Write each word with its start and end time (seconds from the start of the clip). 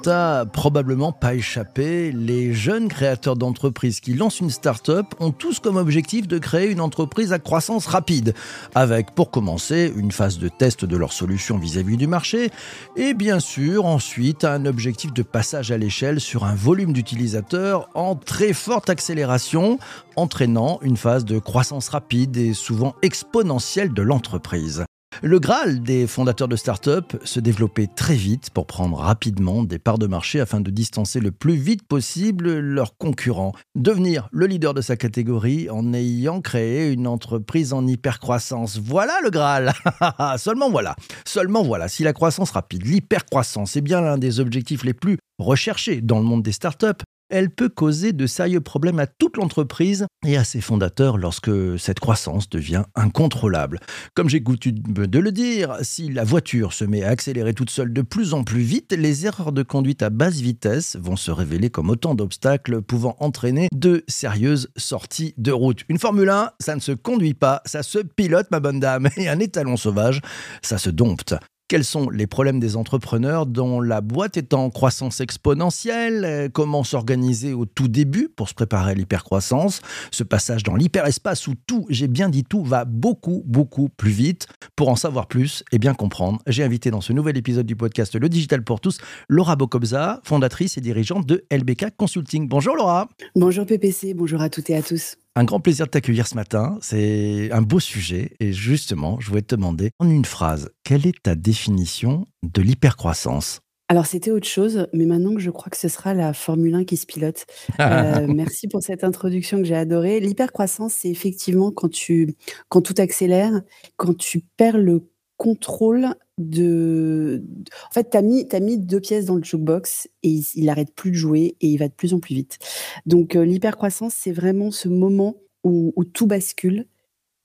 ne 0.00 0.04
t'a 0.04 0.46
probablement 0.50 1.12
pas 1.12 1.34
échappé. 1.34 2.10
Les 2.12 2.54
jeunes 2.54 2.88
créateurs 2.88 3.36
d'entreprises 3.36 4.00
qui 4.00 4.14
lancent 4.14 4.40
une 4.40 4.50
start-up 4.50 5.06
ont 5.18 5.30
tous 5.30 5.58
comme 5.58 5.76
objectif 5.76 6.26
de 6.26 6.38
créer 6.38 6.70
une 6.70 6.80
entreprise 6.80 7.32
à 7.32 7.38
croissance 7.38 7.86
rapide, 7.86 8.34
avec 8.74 9.14
pour 9.14 9.30
commencer 9.30 9.92
une 9.94 10.10
phase 10.10 10.38
de 10.38 10.48
test 10.48 10.86
de 10.86 10.96
leur 10.96 11.12
solution 11.12 11.58
vis-à-vis 11.58 11.98
du 11.98 12.06
marché, 12.06 12.50
et 12.96 13.12
bien 13.12 13.40
sûr 13.40 13.84
ensuite 13.84 14.44
un 14.44 14.64
objectif 14.64 15.12
de 15.12 15.22
passage 15.22 15.70
à 15.70 15.76
l'échelle 15.76 16.20
sur 16.20 16.44
un 16.44 16.54
volume 16.54 16.94
d'utilisateurs 16.94 17.88
en 17.94 18.16
très 18.16 18.54
forte 18.54 18.88
accélération, 18.88 19.78
entraînant 20.16 20.78
une 20.82 20.96
phase 20.96 21.26
de 21.26 21.38
croissance 21.38 21.90
rapide 21.90 22.36
et 22.38 22.54
souvent 22.54 22.94
exponentielle 23.02 23.92
de 23.92 24.02
l'entreprise. 24.02 24.84
Le 25.22 25.38
Graal 25.38 25.82
des 25.82 26.06
fondateurs 26.06 26.48
de 26.48 26.56
start-up, 26.56 27.12
se 27.24 27.40
développer 27.40 27.88
très 27.94 28.14
vite 28.14 28.48
pour 28.48 28.66
prendre 28.66 28.96
rapidement 28.96 29.62
des 29.62 29.78
parts 29.78 29.98
de 29.98 30.06
marché 30.06 30.40
afin 30.40 30.60
de 30.60 30.70
distancer 30.70 31.20
le 31.20 31.30
plus 31.30 31.56
vite 31.56 31.86
possible 31.86 32.58
leurs 32.58 32.96
concurrents. 32.96 33.52
Devenir 33.74 34.30
le 34.32 34.46
leader 34.46 34.72
de 34.72 34.80
sa 34.80 34.96
catégorie 34.96 35.68
en 35.68 35.92
ayant 35.92 36.40
créé 36.40 36.90
une 36.90 37.06
entreprise 37.06 37.74
en 37.74 37.86
hypercroissance. 37.86 38.78
Voilà 38.78 39.12
le 39.22 39.28
Graal 39.28 39.74
Seulement 40.38 40.70
voilà, 40.70 40.96
seulement 41.26 41.64
voilà, 41.64 41.88
si 41.88 42.02
la 42.02 42.14
croissance 42.14 42.52
rapide, 42.52 42.86
l'hypercroissance 42.86 43.76
est 43.76 43.82
bien 43.82 44.00
l'un 44.00 44.16
des 44.16 44.40
objectifs 44.40 44.84
les 44.84 44.94
plus 44.94 45.18
recherchés 45.38 46.00
dans 46.00 46.18
le 46.18 46.24
monde 46.24 46.42
des 46.42 46.52
start-up, 46.52 47.02
elle 47.30 47.50
peut 47.50 47.68
causer 47.68 48.12
de 48.12 48.26
sérieux 48.26 48.60
problèmes 48.60 48.98
à 48.98 49.06
toute 49.06 49.36
l'entreprise 49.36 50.06
et 50.26 50.36
à 50.36 50.44
ses 50.44 50.60
fondateurs 50.60 51.16
lorsque 51.16 51.50
cette 51.78 52.00
croissance 52.00 52.48
devient 52.48 52.84
incontrôlable. 52.94 53.80
Comme 54.14 54.28
j'ai 54.28 54.42
coutume 54.42 54.78
de 54.82 55.18
le 55.18 55.32
dire, 55.32 55.76
si 55.82 56.10
la 56.10 56.24
voiture 56.24 56.72
se 56.72 56.84
met 56.84 57.02
à 57.02 57.08
accélérer 57.08 57.54
toute 57.54 57.70
seule 57.70 57.92
de 57.92 58.02
plus 58.02 58.34
en 58.34 58.44
plus 58.44 58.60
vite, 58.60 58.92
les 58.92 59.26
erreurs 59.26 59.52
de 59.52 59.62
conduite 59.62 60.02
à 60.02 60.10
basse 60.10 60.40
vitesse 60.40 60.96
vont 61.00 61.16
se 61.16 61.30
révéler 61.30 61.70
comme 61.70 61.90
autant 61.90 62.14
d'obstacles 62.14 62.82
pouvant 62.82 63.16
entraîner 63.20 63.68
de 63.72 64.04
sérieuses 64.08 64.68
sorties 64.76 65.34
de 65.38 65.52
route. 65.52 65.84
Une 65.88 65.98
Formule 65.98 66.28
1, 66.28 66.50
ça 66.60 66.74
ne 66.74 66.80
se 66.80 66.92
conduit 66.92 67.34
pas, 67.34 67.62
ça 67.64 67.82
se 67.82 67.98
pilote, 67.98 68.50
ma 68.50 68.60
bonne 68.60 68.80
dame, 68.80 69.08
et 69.16 69.28
un 69.28 69.38
étalon 69.38 69.76
sauvage, 69.76 70.20
ça 70.62 70.78
se 70.78 70.90
dompte. 70.90 71.34
Quels 71.70 71.84
sont 71.84 72.10
les 72.10 72.26
problèmes 72.26 72.58
des 72.58 72.74
entrepreneurs 72.74 73.46
dont 73.46 73.80
la 73.80 74.00
boîte 74.00 74.36
est 74.36 74.54
en 74.54 74.70
croissance 74.70 75.20
exponentielle? 75.20 76.50
Comment 76.52 76.82
s'organiser 76.82 77.52
au 77.52 77.64
tout 77.64 77.86
début 77.86 78.28
pour 78.28 78.48
se 78.48 78.54
préparer 78.54 78.90
à 78.90 78.94
l'hypercroissance? 78.94 79.80
Ce 80.10 80.24
passage 80.24 80.64
dans 80.64 80.74
l'hyperespace 80.74 81.46
où 81.46 81.54
tout, 81.68 81.86
j'ai 81.88 82.08
bien 82.08 82.28
dit 82.28 82.42
tout, 82.42 82.64
va 82.64 82.84
beaucoup, 82.84 83.44
beaucoup 83.46 83.88
plus 83.88 84.10
vite. 84.10 84.48
Pour 84.74 84.88
en 84.88 84.96
savoir 84.96 85.28
plus 85.28 85.62
et 85.70 85.78
bien 85.78 85.94
comprendre, 85.94 86.42
j'ai 86.48 86.64
invité 86.64 86.90
dans 86.90 87.00
ce 87.00 87.12
nouvel 87.12 87.36
épisode 87.36 87.66
du 87.66 87.76
podcast 87.76 88.16
Le 88.16 88.28
Digital 88.28 88.64
pour 88.64 88.80
tous, 88.80 88.98
Laura 89.28 89.54
Bocobza, 89.54 90.20
fondatrice 90.24 90.76
et 90.76 90.80
dirigeante 90.80 91.24
de 91.24 91.44
LBK 91.52 91.96
Consulting. 91.96 92.48
Bonjour 92.48 92.74
Laura. 92.74 93.08
Bonjour 93.36 93.64
PPC, 93.64 94.14
bonjour 94.14 94.40
à 94.40 94.50
toutes 94.50 94.70
et 94.70 94.74
à 94.74 94.82
tous. 94.82 95.14
Un 95.36 95.44
grand 95.44 95.60
plaisir 95.60 95.86
de 95.86 95.90
t'accueillir 95.90 96.26
ce 96.26 96.34
matin. 96.34 96.76
C'est 96.80 97.50
un 97.52 97.62
beau 97.62 97.78
sujet. 97.78 98.32
Et 98.40 98.52
justement, 98.52 99.20
je 99.20 99.28
voulais 99.28 99.42
te 99.42 99.54
demander, 99.54 99.90
en 99.98 100.10
une 100.10 100.24
phrase, 100.24 100.70
quelle 100.82 101.06
est 101.06 101.22
ta 101.22 101.36
définition 101.36 102.26
de 102.42 102.62
l'hypercroissance? 102.62 103.60
Alors 103.88 104.06
c'était 104.06 104.30
autre 104.30 104.46
chose, 104.46 104.86
mais 104.92 105.04
maintenant 105.04 105.34
que 105.34 105.40
je 105.40 105.50
crois 105.50 105.68
que 105.68 105.76
ce 105.76 105.88
sera 105.88 106.14
la 106.14 106.32
Formule 106.32 106.76
1 106.76 106.84
qui 106.84 106.96
se 106.96 107.06
pilote. 107.06 107.44
Euh, 107.80 108.26
merci 108.28 108.68
pour 108.68 108.82
cette 108.82 109.04
introduction 109.04 109.58
que 109.58 109.64
j'ai 109.64 109.74
adorée. 109.74 110.20
L'hypercroissance, 110.20 110.92
c'est 110.92 111.08
effectivement 111.08 111.72
quand 111.72 111.90
tu 111.90 112.36
quand 112.68 112.82
tout 112.82 112.94
accélère, 112.98 113.62
quand 113.96 114.16
tu 114.16 114.42
perds 114.56 114.78
le 114.78 115.08
contrôle 115.40 116.14
de. 116.36 117.42
En 117.88 117.94
fait, 117.94 118.10
tu 118.10 118.16
as 118.18 118.20
mis, 118.20 118.46
as 118.52 118.60
mis 118.60 118.76
deux 118.76 119.00
pièces 119.00 119.24
dans 119.24 119.36
le 119.36 119.42
jukebox 119.42 120.06
et 120.22 120.40
il, 120.54 120.66
n'arrête 120.66 120.94
plus 120.94 121.12
de 121.12 121.16
jouer 121.16 121.56
et 121.62 121.68
il 121.68 121.78
va 121.78 121.88
de 121.88 121.94
plus 121.94 122.12
en 122.12 122.20
plus 122.20 122.34
vite. 122.34 122.58
Donc, 123.06 123.34
euh, 123.34 123.44
l'hypercroissance, 123.46 124.12
c'est 124.14 124.32
vraiment 124.32 124.70
ce 124.70 124.90
moment 124.90 125.36
où, 125.64 126.04
tout 126.12 126.26
bascule 126.26 126.86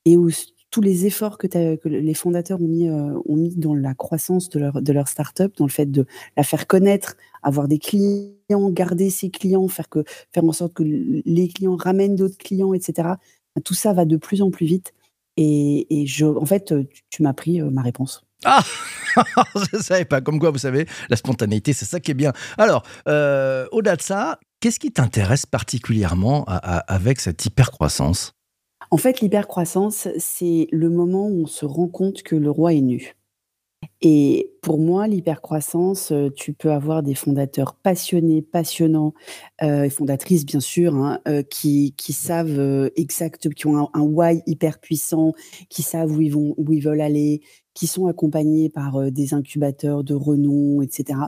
et 0.04 0.18
où 0.18 0.30
tous 0.72 0.82
les 0.82 1.06
efforts 1.06 1.38
que, 1.38 1.48
les 1.88 2.14
fondateurs 2.14 2.62
ont 2.62 2.68
mis, 2.68 2.90
euh, 2.90 3.18
ont 3.26 3.38
mis 3.38 3.56
dans 3.56 3.74
la 3.74 3.94
croissance 3.94 4.50
de 4.50 4.60
leur, 4.60 4.82
de 4.82 4.92
leur 4.92 5.08
startup, 5.08 5.56
dans 5.56 5.66
le 5.66 5.72
fait 5.72 5.90
de 5.90 6.06
la 6.36 6.44
faire 6.44 6.68
connaître, 6.68 7.16
avoir 7.44 7.70
des 7.70 7.80
clients, 7.80 8.70
garder 8.72 9.10
ses 9.10 9.30
clients, 9.30 9.70
faire, 9.70 9.88
que, 9.88 10.04
faire 10.34 10.44
en 10.44 10.52
sorte 10.52 10.74
que 10.74 10.84
les 10.84 11.48
clients 11.48 11.78
ramènent 11.78 12.18
d'autres 12.18 12.38
clients, 12.38 12.74
etc. 12.74 13.14
Tout 13.64 13.74
ça 13.74 13.94
va 13.94 14.04
de 14.04 14.18
plus 14.18 14.42
en 14.42 14.52
plus 14.52 14.66
vite. 14.66 14.94
Et, 15.38 16.06
je, 16.08 16.26
en 16.26 16.46
fait, 16.46 16.74
tu, 17.10 17.24
m'as 17.24 17.34
pris 17.34 17.62
ma 17.62 17.82
réponse. 17.82 18.26
Ah 18.44 18.62
Je 19.56 19.78
ne 19.78 19.82
savais 19.82 20.06
pas. 20.06 20.22
Comme 20.22 20.40
quoi, 20.40 20.52
vous 20.52 20.60
savez, 20.60 20.88
la 21.10 21.16
spontanéité, 21.16 21.74
c'est 21.74 21.86
ça 21.86 22.00
qui 22.00 22.12
est 22.12 22.16
bien. 22.16 22.34
Alors, 22.58 22.84
au-delà 23.06 23.96
de 23.96 24.02
ça, 24.02 24.40
qu'est-ce 24.60 24.80
qui 24.80 24.92
t'intéresse 24.92 25.46
particulièrement 25.46 26.46
avec 26.46 27.20
cette 27.20 27.46
hypercroissance? 27.46 28.34
En 28.92 28.98
fait, 28.98 29.22
l'hypercroissance, 29.22 30.08
c'est 30.18 30.68
le 30.72 30.90
moment 30.90 31.28
où 31.28 31.44
on 31.44 31.48
se 31.48 31.66
rend 31.66 31.88
compte 31.88 32.24
que 32.24 32.36
le 32.36 32.52
roi 32.52 32.74
est 32.74 32.82
nu. 32.82 33.16
Et 34.02 34.52
pour 34.62 34.78
moi, 34.78 35.08
l'hypercroissance, 35.08 36.12
euh, 36.12 36.30
tu 36.30 36.54
peux 36.54 36.72
avoir 36.72 37.02
des 37.02 37.16
fondateurs 37.16 37.76
passionnés, 37.76 38.42
passionnants, 38.42 39.14
euh, 39.64 39.90
fondatrices 39.90 40.46
bien 40.46 40.60
sûr, 40.60 40.96
hein, 40.96 41.20
euh, 41.28 41.44
qui 41.44 41.94
savent, 42.12 42.92
exact 42.96 43.50
qui 43.54 43.68
ont 43.68 43.90
un 43.94 44.02
why 44.02 44.42
hyper 44.48 44.80
puissant, 44.80 45.34
qui 45.70 45.82
savent 45.82 46.12
où 46.12 46.22
ils 46.22 46.30
vont 46.30 46.54
où 46.58 46.74
ils 46.74 46.82
veulent 46.82 47.02
aller, 47.02 47.42
qui 47.74 47.88
sont 47.88 48.08
accompagnés 48.08 48.70
par, 48.70 49.12
des 49.12 49.34
incubateurs 49.34 50.04
de 50.04 50.14
renom 50.14 50.82
etc. 50.82 51.20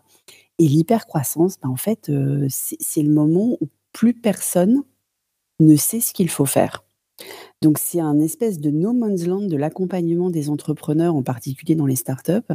Et 0.59 0.67
l'hypercroissance, 0.67 1.57
bah, 1.61 1.69
en 1.69 1.75
fait, 1.75 2.11
c'est 2.49 3.01
le 3.03 3.11
moment 3.11 3.57
où 3.61 3.69
plus 3.93 4.13
personne 4.13 4.83
ne 5.59 5.75
sait 5.75 5.99
ce 5.99 6.13
qu'il 6.13 6.29
faut 6.29 6.45
faire. 6.45 6.86
Donc 7.63 7.79
c'est 7.79 7.99
un 7.99 8.19
espèce 8.19 8.59
de 8.59 8.69
no 8.69 8.93
man's 8.93 9.25
land 9.25 9.41
de 9.47 9.57
l'accompagnement 9.57 10.29
des 10.29 10.49
entrepreneurs, 10.49 11.15
en 11.15 11.23
particulier 11.23 11.73
dans 11.73 11.87
les 11.87 11.95
startups, 11.95 12.53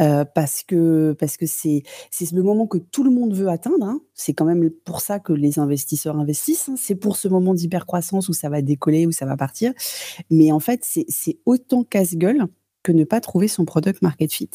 euh, 0.00 0.24
parce 0.24 0.62
que 0.62 1.14
parce 1.18 1.36
que 1.36 1.46
c'est 1.46 1.82
c'est 2.12 2.30
le 2.32 2.42
moment 2.44 2.68
que 2.68 2.78
tout 2.78 3.02
le 3.02 3.10
monde 3.10 3.34
veut 3.34 3.48
atteindre, 3.48 3.84
hein. 3.86 4.00
C'est 4.14 4.34
quand 4.34 4.44
même 4.44 4.70
pour 4.84 5.00
ça 5.00 5.18
que 5.18 5.32
les 5.32 5.58
investisseurs 5.58 6.16
investissent, 6.18 6.68
hein. 6.68 6.76
C'est 6.78 6.94
pour 6.94 7.16
ce 7.16 7.26
moment 7.28 7.54
d'hypercroissance 7.54 8.28
où 8.28 8.32
ça 8.34 8.48
va 8.48 8.62
décoller, 8.62 9.06
où 9.06 9.12
ça 9.12 9.26
va 9.26 9.36
partir. 9.36 9.72
Mais 10.30 10.52
en 10.52 10.60
fait, 10.60 10.80
c'est 10.84 11.38
autant 11.46 11.84
casse-gueule 11.84 12.46
que 12.86 12.92
ne 12.92 13.02
pas 13.02 13.20
trouver 13.20 13.48
son 13.48 13.64
product 13.64 14.00
market 14.00 14.32
fit. 14.32 14.48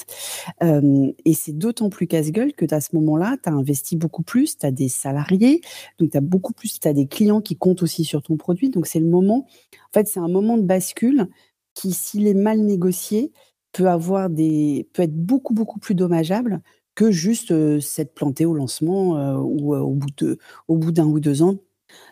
et 0.62 1.34
c'est 1.34 1.52
d'autant 1.52 1.90
plus 1.90 2.08
casse-gueule 2.08 2.54
que 2.54 2.66
à 2.74 2.80
ce 2.80 2.96
moment-là, 2.96 3.36
tu 3.44 3.50
as 3.50 3.52
investi 3.52 3.98
beaucoup 3.98 4.24
plus, 4.24 4.58
tu 4.58 4.66
as 4.66 4.72
des 4.72 4.88
salariés, 4.88 5.60
donc 6.00 6.12
tu 6.12 6.18
as 6.18 6.22
beaucoup 6.22 6.54
plus, 6.54 6.80
tu 6.80 6.88
as 6.88 6.94
des 6.94 7.08
clients 7.08 7.42
qui 7.42 7.58
comptent 7.58 7.84
aussi 7.84 8.06
sur 8.06 8.22
ton 8.22 8.38
produit. 8.38 8.70
Donc 8.70 8.88
c'est 8.88 9.02
le 9.02 9.06
moment, 9.06 9.48
en 9.74 9.94
fait, 9.94 10.08
c'est 10.08 10.22
un 10.22 10.30
moment 10.30 10.58
de 10.58 10.62
bascule 10.62 11.28
qui, 11.74 11.92
s'il 11.92 12.26
est 12.26 12.34
mal 12.34 12.62
négocié, 12.62 13.34
peut 13.74 13.90
avoir 13.90 14.30
des, 14.30 14.88
peut 14.94 15.04
être 15.04 15.16
beaucoup, 15.16 15.54
beaucoup 15.54 15.80
plus 15.80 15.96
dommageable 15.96 16.62
que 16.96 17.12
juste 17.12 17.82
s'être 17.82 18.14
planté 18.14 18.46
au 18.46 18.54
lancement 18.54 19.42
ou 19.42 19.76
au 19.76 19.94
bout 19.94 20.12
de, 20.18 20.92
d'un 20.92 21.06
ou 21.06 21.20
deux 21.20 21.42
ans. 21.42 21.58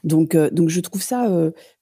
Donc, 0.04 0.36
donc 0.36 0.68
je 0.68 0.82
trouve 0.82 1.02
ça, 1.02 1.30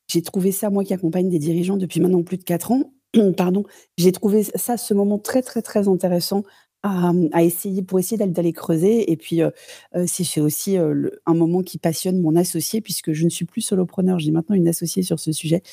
j'ai 0.07 0.22
trouvé 0.22 0.51
ça, 0.51 0.69
moi 0.69 0.83
qui 0.83 0.94
accompagne 0.94 1.28
des 1.28 1.40
dirigeants 1.40 1.78
depuis 1.78 2.00
maintenant 2.01 2.22
plus 2.22 2.38
de 2.38 2.44
quatre 2.44 2.72
ans, 2.72 2.94
pardon, 3.38 3.63
j'ai 3.98 4.12
trouvé 4.12 4.44
ça, 4.44 4.77
ce 4.77 4.94
moment 4.94 5.19
très, 5.19 5.42
très, 5.42 5.62
très 5.62 5.88
intéressant 5.88 6.44
à, 6.83 7.12
mmh, 7.12 7.30
essayer 7.39 7.81
pour 7.81 8.00
essayer 8.00 8.24
d'aller 8.25 8.54
creuser 8.54 9.12
et 9.12 9.18
puis, 9.18 9.42
c'est 10.06 10.39
aussi, 10.39 10.77
un 10.77 11.33
moment 11.33 11.63
qui 11.63 11.80
passionne 11.80 12.21
mon 12.21 12.36
associé 12.36 12.81
puisque 12.81 13.13
je 13.13 13.25
ne 13.25 13.30
suis 13.30 13.45
plus 13.45 13.62
solopreneur, 13.62 14.19
j'ai 14.19 14.31
maintenant 14.31 14.56
une 14.56 14.68
associée 14.68 15.04
sur 15.04 15.19
ce 15.19 15.31
sujet, 15.31 15.63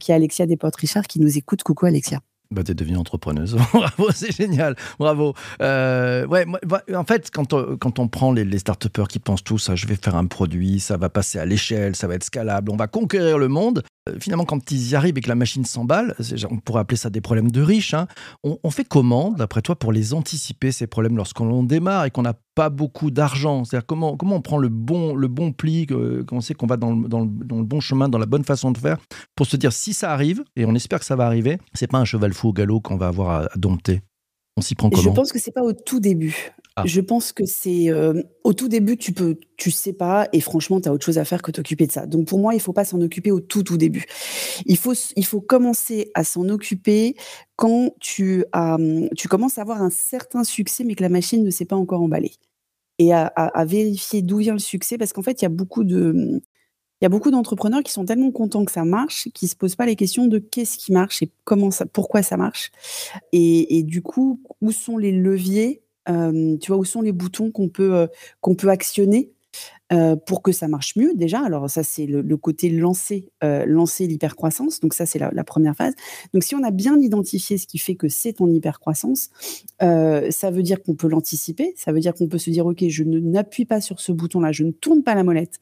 qui 0.00 0.10
est 0.10 0.14
Alexia 0.14 0.46
Desportes-Richard 0.46 1.06
qui 1.06 1.20
nous 1.20 1.36
écoute. 1.36 1.62
Coucou 1.62 1.86
Alexia. 1.86 2.20
Bah, 2.50 2.62
t'es 2.62 2.74
devenue 2.74 2.96
entrepreneuse. 2.96 3.56
Bravo, 3.72 4.10
c'est 4.14 4.32
génial. 4.32 4.76
Bravo. 4.98 5.34
Ouais, 5.60 6.46
en 6.94 7.04
fait, 7.04 7.30
quand 7.30 7.52
on, 7.52 7.76
quand 7.76 7.98
on 7.98 8.08
prend 8.08 8.32
les, 8.32 8.44
les 8.44 8.58
start 8.58 8.88
qui 9.08 9.18
pensent 9.18 9.44
tous, 9.44 9.58
ça, 9.58 9.74
je 9.74 9.86
vais 9.86 9.96
faire 9.96 10.14
un 10.14 10.26
produit, 10.26 10.80
ça 10.80 10.96
va 10.96 11.08
passer 11.08 11.38
à 11.38 11.44
l'échelle, 11.44 11.96
ça 11.96 12.06
va 12.06 12.14
être 12.14 12.24
scalable, 12.24 12.70
on 12.70 12.76
va 12.76 12.86
conquérir 12.86 13.38
le 13.38 13.48
monde. 13.48 13.82
Euh, 14.08 14.16
finalement, 14.20 14.44
quand 14.44 14.70
ils 14.70 14.90
y 14.90 14.94
arrivent 14.94 15.18
et 15.18 15.20
que 15.20 15.28
la 15.28 15.34
machine 15.34 15.64
s'emballe, 15.64 16.14
on 16.50 16.58
pourrait 16.58 16.80
appeler 16.80 16.96
ça 16.96 17.10
des 17.10 17.20
problèmes 17.20 17.50
de 17.50 17.60
riches. 17.60 17.94
Hein, 17.94 18.06
on, 18.42 18.70
fait 18.70 18.84
comment, 18.84 19.32
d'après 19.32 19.62
toi, 19.62 19.76
pour 19.76 19.92
les 19.92 20.14
anticiper, 20.14 20.72
ces 20.72 20.86
problèmes, 20.86 21.16
lorsqu'on 21.16 21.62
démarre 21.62 22.04
et 22.04 22.10
qu'on 22.10 22.22
n'a 22.22 22.34
pas 22.54 22.70
beaucoup 22.70 23.10
d'argent 23.10 23.64
C'est-à-dire, 23.64 23.86
comment, 23.86 24.16
comment 24.16 24.36
on 24.36 24.40
prend 24.40 24.58
le 24.58 24.68
bon, 24.68 25.14
le 25.14 25.28
bon 25.28 25.52
pli, 25.52 25.86
qu'on 25.86 26.40
sait 26.40 26.54
qu'on 26.54 26.66
va 26.66 26.76
dans 26.76 26.94
le, 26.94 27.08
dans, 27.08 27.20
le, 27.20 27.26
dans 27.26 27.58
le, 27.58 27.64
bon 27.64 27.80
chemin, 27.80 28.08
dans 28.08 28.18
la 28.18 28.26
bonne 28.26 28.44
façon 28.44 28.70
de 28.70 28.78
faire, 28.78 28.98
pour 29.34 29.46
se 29.46 29.56
dire, 29.56 29.72
si 29.72 29.92
ça 29.92 30.12
arrive, 30.12 30.42
et 30.56 30.64
on 30.64 30.74
espère 30.74 30.98
que 30.98 31.04
ça 31.04 31.16
va 31.16 31.26
arriver, 31.26 31.58
c'est 31.74 31.90
pas 31.90 31.98
un 31.98 32.04
cheval 32.04 32.32
fou 32.32 32.48
au 32.48 32.52
galop 32.52 32.80
qu'on 32.80 32.96
va 32.96 33.08
avoir 33.08 33.42
à, 33.42 33.48
dompter. 33.56 34.02
On 34.56 34.62
s'y 34.62 34.74
prend 34.74 34.88
comment 34.88 35.02
Je 35.02 35.10
pense 35.10 35.32
que 35.32 35.38
c'est 35.38 35.52
pas 35.52 35.62
au 35.62 35.72
tout 35.72 36.00
début. 36.00 36.52
Ah. 36.78 36.84
Je 36.84 37.00
pense 37.00 37.32
que 37.32 37.46
c'est 37.46 37.88
euh, 37.90 38.22
au 38.44 38.52
tout 38.52 38.68
début, 38.68 38.98
tu 38.98 39.12
peux, 39.12 39.38
tu 39.56 39.70
sais 39.70 39.94
pas, 39.94 40.28
et 40.34 40.40
franchement, 40.42 40.78
tu 40.78 40.88
as 40.88 40.92
autre 40.92 41.06
chose 41.06 41.16
à 41.16 41.24
faire 41.24 41.40
que 41.40 41.50
t'occuper 41.50 41.86
de 41.86 41.92
ça. 41.92 42.06
Donc 42.06 42.28
pour 42.28 42.38
moi, 42.38 42.54
il 42.54 42.60
faut 42.60 42.74
pas 42.74 42.84
s'en 42.84 43.00
occuper 43.00 43.30
au 43.30 43.40
tout 43.40 43.62
tout 43.62 43.78
début. 43.78 44.04
Il 44.66 44.76
faut, 44.76 44.92
il 45.16 45.24
faut 45.24 45.40
commencer 45.40 46.10
à 46.14 46.22
s'en 46.22 46.48
occuper 46.50 47.16
quand 47.56 47.92
tu 48.00 48.44
as, 48.52 48.76
tu 49.16 49.26
commences 49.28 49.56
à 49.58 49.62
avoir 49.62 49.80
un 49.82 49.88
certain 49.90 50.44
succès, 50.44 50.84
mais 50.84 50.94
que 50.94 51.02
la 51.02 51.08
machine 51.08 51.42
ne 51.44 51.50
s'est 51.50 51.64
pas 51.64 51.76
encore 51.76 52.02
emballée. 52.02 52.32
et 52.98 53.12
à 53.12 53.64
vérifier 53.66 54.22
d'où 54.22 54.38
vient 54.38 54.54
le 54.54 54.58
succès 54.60 54.98
parce 54.98 55.12
qu'en 55.12 55.22
fait, 55.22 55.42
il 55.42 55.44
y 55.44 55.46
a 55.46 55.50
beaucoup 55.50 55.84
de, 55.84 56.40
il 57.00 57.04
y 57.04 57.06
a 57.06 57.10
beaucoup 57.10 57.30
d'entrepreneurs 57.30 57.82
qui 57.82 57.92
sont 57.92 58.06
tellement 58.06 58.30
contents 58.32 58.64
que 58.64 58.72
ça 58.72 58.84
marche, 58.84 59.28
qui 59.34 59.48
se 59.48 59.56
posent 59.56 59.76
pas 59.76 59.86
les 59.86 59.96
questions 59.96 60.26
de 60.28 60.38
qu'est-ce 60.38 60.78
qui 60.78 60.92
marche 60.92 61.22
et 61.22 61.30
comment 61.44 61.70
ça 61.70 61.86
pourquoi 61.86 62.22
ça 62.22 62.36
marche 62.38 62.70
et 63.32 63.82
du 63.84 64.02
coup, 64.02 64.40
où 64.62 64.72
sont 64.72 64.98
les 64.98 65.12
leviers, 65.12 65.82
tu 66.06 66.68
vois, 66.68 66.76
où 66.76 66.84
sont 66.84 67.02
les 67.02 67.12
boutons 67.12 67.50
qu'on 67.50 67.68
peut, 67.68 68.08
qu'on 68.40 68.54
peut 68.54 68.68
actionner 68.68 69.32
euh, 69.92 70.16
pour 70.16 70.42
que 70.42 70.50
ça 70.50 70.66
marche 70.66 70.96
mieux 70.96 71.14
déjà? 71.14 71.40
Alors 71.40 71.70
ça, 71.70 71.84
c'est 71.84 72.06
le, 72.06 72.36
côté 72.36 72.70
lancer, 72.70 73.30
euh, 73.44 73.64
lancer 73.66 74.06
l'hypercroissance. 74.06 74.80
Donc 74.80 74.94
ça, 74.94 75.06
c'est 75.06 75.20
la, 75.20 75.44
première 75.44 75.76
phase. 75.76 75.94
Donc 76.34 76.42
si 76.42 76.56
on 76.56 76.64
a 76.64 76.72
bien 76.72 76.98
identifié 76.98 77.56
ce 77.56 77.66
qui 77.68 77.78
fait 77.78 77.94
que 77.94 78.08
c'est 78.08 78.40
en 78.40 78.50
hypercroissance, 78.50 79.30
euh, 79.82 80.30
ça 80.30 80.50
veut 80.50 80.62
dire 80.62 80.82
qu'on 80.82 80.96
peut 80.96 81.08
l'anticiper. 81.08 81.72
Ça 81.76 81.92
veut 81.92 82.00
dire 82.00 82.14
qu'on 82.14 82.26
peut 82.26 82.38
se 82.38 82.50
dire, 82.50 82.66
OK, 82.66 82.84
je 82.88 83.04
n'appuie 83.04 83.64
pas 83.64 83.80
sur 83.80 84.00
ce 84.00 84.10
bouton-là, 84.10 84.50
je 84.50 84.64
ne 84.64 84.72
tourne 84.72 85.04
pas 85.04 85.14
la 85.14 85.22
molette 85.22 85.60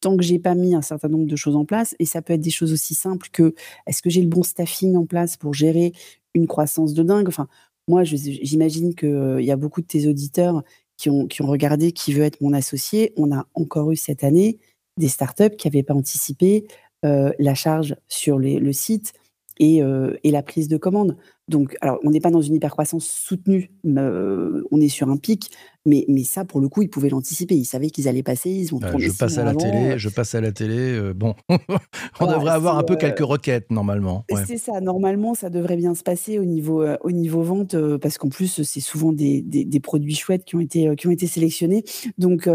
tant 0.00 0.18
que 0.18 0.22
j'ai 0.22 0.38
pas 0.38 0.54
mis 0.54 0.74
un 0.74 0.82
certain 0.82 1.08
nombre 1.08 1.26
de 1.26 1.36
choses 1.36 1.56
en 1.56 1.64
place. 1.64 1.94
Et 1.98 2.04
ça 2.04 2.20
peut 2.20 2.34
être 2.34 2.42
des 2.42 2.50
choses 2.50 2.74
aussi 2.74 2.94
simples 2.94 3.28
que, 3.32 3.54
est-ce 3.86 4.02
que 4.02 4.10
j'ai 4.10 4.20
le 4.20 4.28
bon 4.28 4.42
staffing 4.42 4.96
en 4.96 5.06
place 5.06 5.38
pour 5.38 5.54
gérer 5.54 5.94
une 6.34 6.46
croissance 6.46 6.92
de 6.92 7.02
dingue? 7.02 7.28
Enfin, 7.28 7.48
moi, 7.88 8.04
j'imagine 8.04 8.94
qu'il 8.94 9.44
y 9.44 9.50
a 9.50 9.56
beaucoup 9.56 9.80
de 9.80 9.86
tes 9.86 10.06
auditeurs 10.06 10.62
qui 10.96 11.10
ont, 11.10 11.28
regardé 11.40 11.92
qui 11.92 12.12
veut 12.12 12.22
être 12.22 12.40
mon 12.40 12.52
associé. 12.52 13.12
On 13.16 13.32
a 13.32 13.46
encore 13.54 13.90
eu 13.90 13.96
cette 13.96 14.24
année 14.24 14.58
des 14.96 15.08
startups 15.08 15.56
qui 15.56 15.66
n'avaient 15.66 15.82
pas 15.82 15.94
anticipé 15.94 16.66
la 17.02 17.54
charge 17.54 17.96
sur 18.08 18.38
le 18.38 18.72
site 18.72 19.12
et, 19.58 19.82
la 20.24 20.42
prise 20.42 20.68
de 20.68 20.76
commande. 20.76 21.16
Donc, 21.46 21.76
alors, 21.82 21.98
on 22.02 22.10
n'est 22.10 22.20
pas 22.20 22.30
dans 22.30 22.40
une 22.40 22.54
hypercroissance 22.54 23.04
soutenue, 23.04 23.70
euh, 23.86 24.62
on 24.70 24.80
est 24.80 24.88
sur 24.88 25.10
un 25.10 25.18
pic, 25.18 25.50
mais, 25.84 26.06
mais 26.08 26.24
ça, 26.24 26.46
pour 26.46 26.58
le 26.58 26.70
coup, 26.70 26.80
ils 26.80 26.88
pouvaient 26.88 27.10
l'anticiper. 27.10 27.54
Ils 27.54 27.66
savaient 27.66 27.90
qu'ils 27.90 28.08
allaient 28.08 28.22
passer, 28.22 28.48
ils 28.48 28.74
ont 28.74 28.78
bah, 28.78 28.92
Je 28.96 29.10
passe 29.10 29.36
à 29.36 29.44
la 29.44 29.54
télé, 29.54 29.98
je 29.98 30.08
passe 30.08 30.34
à 30.34 30.40
la 30.40 30.52
télé. 30.52 31.12
bon, 31.14 31.34
on 32.20 32.26
devrait 32.26 32.52
avoir 32.52 32.78
un 32.78 32.82
peu 32.82 32.96
quelques 32.96 33.18
requêtes 33.18 33.70
normalement. 33.70 34.24
C'est 34.46 34.56
ça. 34.56 34.80
Normalement, 34.80 35.34
ça 35.34 35.50
devrait 35.50 35.76
bien 35.76 35.94
se 35.94 36.02
passer 36.02 36.38
au 36.38 36.46
niveau 36.46 36.82
au 37.02 37.10
niveau 37.10 37.42
vente, 37.42 37.76
parce 37.98 38.16
qu'en 38.16 38.30
plus, 38.30 38.62
c'est 38.62 38.80
souvent 38.80 39.12
des, 39.12 39.42
des, 39.42 39.66
des, 39.66 39.80
produits 39.80 40.14
chouettes 40.14 40.44
qui 40.46 40.56
ont 40.56 40.60
été 40.60 40.96
qui 40.96 41.08
ont 41.08 41.10
été 41.10 41.26
sélectionnés. 41.26 41.84
Donc 42.16 42.48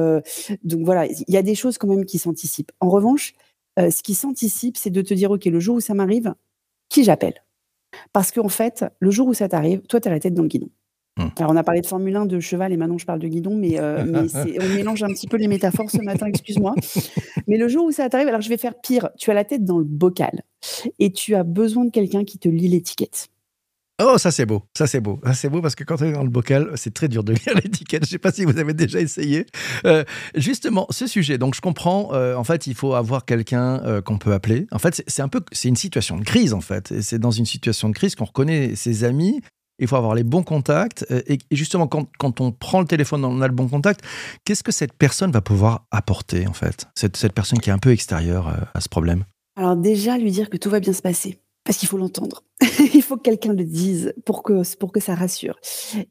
donc 0.63 0.81
voilà, 0.83 1.06
il 1.06 1.33
y 1.33 1.38
a 1.38 1.44
des 1.44 1.56
choses 1.56 1.77
quand 1.77 1.88
même 1.88 2.06
qui 2.06 2.18
s'anticipent. 2.18 2.71
En 2.80 2.89
revanche, 2.89 3.33
ce 3.77 4.01
qui 4.01 4.15
s'anticipe, 4.15 4.77
c'est 4.77 4.89
de 4.89 5.01
te 5.03 5.13
dire 5.13 5.30
ok, 5.30 5.45
le 5.45 5.59
jour 5.59 5.75
où 5.75 5.80
ça 5.80 5.94
m'arrive, 5.94 6.33
qui 6.89 7.03
j'appelle? 7.03 7.35
Parce 8.13 8.31
qu'en 8.31 8.50
fait, 8.50 8.86
le 9.00 9.12
jour 9.12 9.27
où 9.27 9.33
ça 9.33 9.47
t'arrive, 9.47 9.81
toi, 9.81 10.00
tu 10.00 10.07
as 10.07 10.12
la 10.12 10.19
tête 10.19 10.33
dans 10.33 10.44
le 10.44 10.47
guidon. 10.47 10.69
Mmh. 11.18 11.25
Alors, 11.38 11.51
on 11.51 11.56
a 11.56 11.63
parlé 11.63 11.81
de 11.81 11.86
Formule 11.86 12.15
1, 12.15 12.25
de 12.25 12.39
cheval, 12.39 12.71
et 12.71 12.77
maintenant 12.77 12.97
je 12.97 13.06
parle 13.06 13.19
de 13.19 13.27
guidon, 13.27 13.56
mais, 13.56 13.80
euh, 13.80 14.06
on 14.62 14.75
mélange 14.75 15.03
un 15.03 15.07
petit 15.07 15.27
peu 15.27 15.38
les 15.38 15.47
métaphores 15.47 15.91
ce 15.91 16.01
matin, 16.01 16.27
excuse-moi. 16.27 16.75
Mais 17.47 17.57
le 17.57 17.68
jour 17.68 17.86
où 17.86 17.91
ça 17.91 18.07
t'arrive, 18.09 18.27
alors 18.27 18.41
je 18.41 18.50
vais 18.50 18.57
faire 18.57 18.80
pire, 18.80 19.09
tu 19.18 19.31
as 19.31 19.33
la 19.33 19.44
tête 19.44 19.65
dans 19.65 19.77
le 19.77 19.83
bocal 19.83 20.44
et 21.00 21.12
tu 21.12 21.36
as 21.36 21.44
besoin 21.44 21.86
de 21.86 21.91
quelqu'un 21.91 22.24
qui 22.24 22.38
te 22.38 22.47
lit 22.47 22.68
l'étiquette. 22.68 23.30
Oh, 24.01 24.17
ça 24.17 24.31
c'est 24.31 24.45
beau, 24.45 24.63
ça 24.77 24.87
c'est 24.87 25.01
beau, 25.01 25.19
ça 25.25 25.33
c'est 25.33 25.49
beau 25.49 25.61
parce 25.61 25.75
que 25.75 25.83
quand 25.83 26.01
on 26.01 26.05
est 26.05 26.13
dans 26.13 26.23
le 26.23 26.29
bocal, 26.29 26.71
c'est 26.75 26.93
très 26.93 27.09
dur 27.09 27.21
de 27.21 27.33
lire 27.45 27.53
l'étiquette. 27.55 28.05
Je 28.05 28.07
ne 28.07 28.11
sais 28.11 28.17
pas 28.17 28.31
si 28.31 28.45
vous 28.45 28.57
avez 28.57 28.73
déjà 28.73 29.01
essayé. 29.01 29.45
Euh, 29.85 30.05
justement, 30.35 30.87
ce 30.89 31.05
sujet, 31.05 31.37
donc 31.37 31.53
je 31.53 31.59
comprends. 31.59 32.13
Euh, 32.13 32.35
en 32.35 32.45
fait, 32.45 32.65
il 32.67 32.75
faut 32.75 32.93
avoir 32.93 33.25
quelqu'un 33.25 33.83
euh, 33.83 34.01
qu'on 34.01 34.17
peut 34.17 34.31
appeler. 34.31 34.67
En 34.71 34.79
fait, 34.79 35.03
c'est 35.05 35.21
un 35.21 35.27
peu, 35.27 35.41
c'est 35.51 35.67
une 35.67 35.75
situation 35.75 36.17
de 36.17 36.23
crise 36.23 36.53
en 36.53 36.61
fait. 36.61 36.93
Et 36.93 37.01
c'est 37.01 37.19
dans 37.19 37.31
une 37.31 37.45
situation 37.45 37.89
de 37.89 37.93
crise 37.93 38.15
qu'on 38.15 38.23
reconnaît 38.23 38.73
ses 38.75 39.03
amis. 39.03 39.41
Il 39.79 39.87
faut 39.87 39.97
avoir 39.97 40.15
les 40.15 40.23
bons 40.23 40.43
contacts. 40.43 41.05
Et, 41.27 41.37
justement, 41.51 41.87
quand, 41.87 42.07
quand, 42.17 42.39
on 42.39 42.53
prend 42.53 42.79
le 42.79 42.87
téléphone, 42.87 43.25
on 43.25 43.41
a 43.41 43.47
le 43.47 43.53
bon 43.53 43.67
contact. 43.67 44.01
Qu'est-ce 44.45 44.63
que 44.63 44.71
cette 44.71 44.93
personne 44.93 45.31
va 45.31 45.41
pouvoir 45.41 45.85
apporter 45.91 46.47
en 46.47 46.53
fait? 46.53 46.87
Cette, 46.95 47.17
cette 47.17 47.33
personne 47.33 47.59
qui 47.59 47.69
est 47.69 47.73
un 47.73 47.79
peu 47.79 47.91
extérieure 47.91 48.53
à 48.73 48.79
ce 48.79 48.87
problème? 48.87 49.25
Alors 49.57 49.75
déjà, 49.75 50.17
lui 50.17 50.31
dire 50.31 50.49
que 50.49 50.57
tout 50.57 50.69
va 50.69 50.79
bien 50.79 50.93
se 50.93 51.01
passer 51.01 51.41
parce 51.69 51.77
qu'il 51.77 51.88
faut 51.88 52.00
l'entendre. 52.00 52.42
il 52.95 53.04
faut 53.04 53.16
que 53.16 53.21
quelqu'un 53.21 53.54
le 53.54 53.63
dise 53.63 54.16
pour 54.25 54.42
que, 54.42 54.75
pour 54.77 54.92
que 54.92 55.00
ça 55.00 55.13
rassure. 55.13 55.60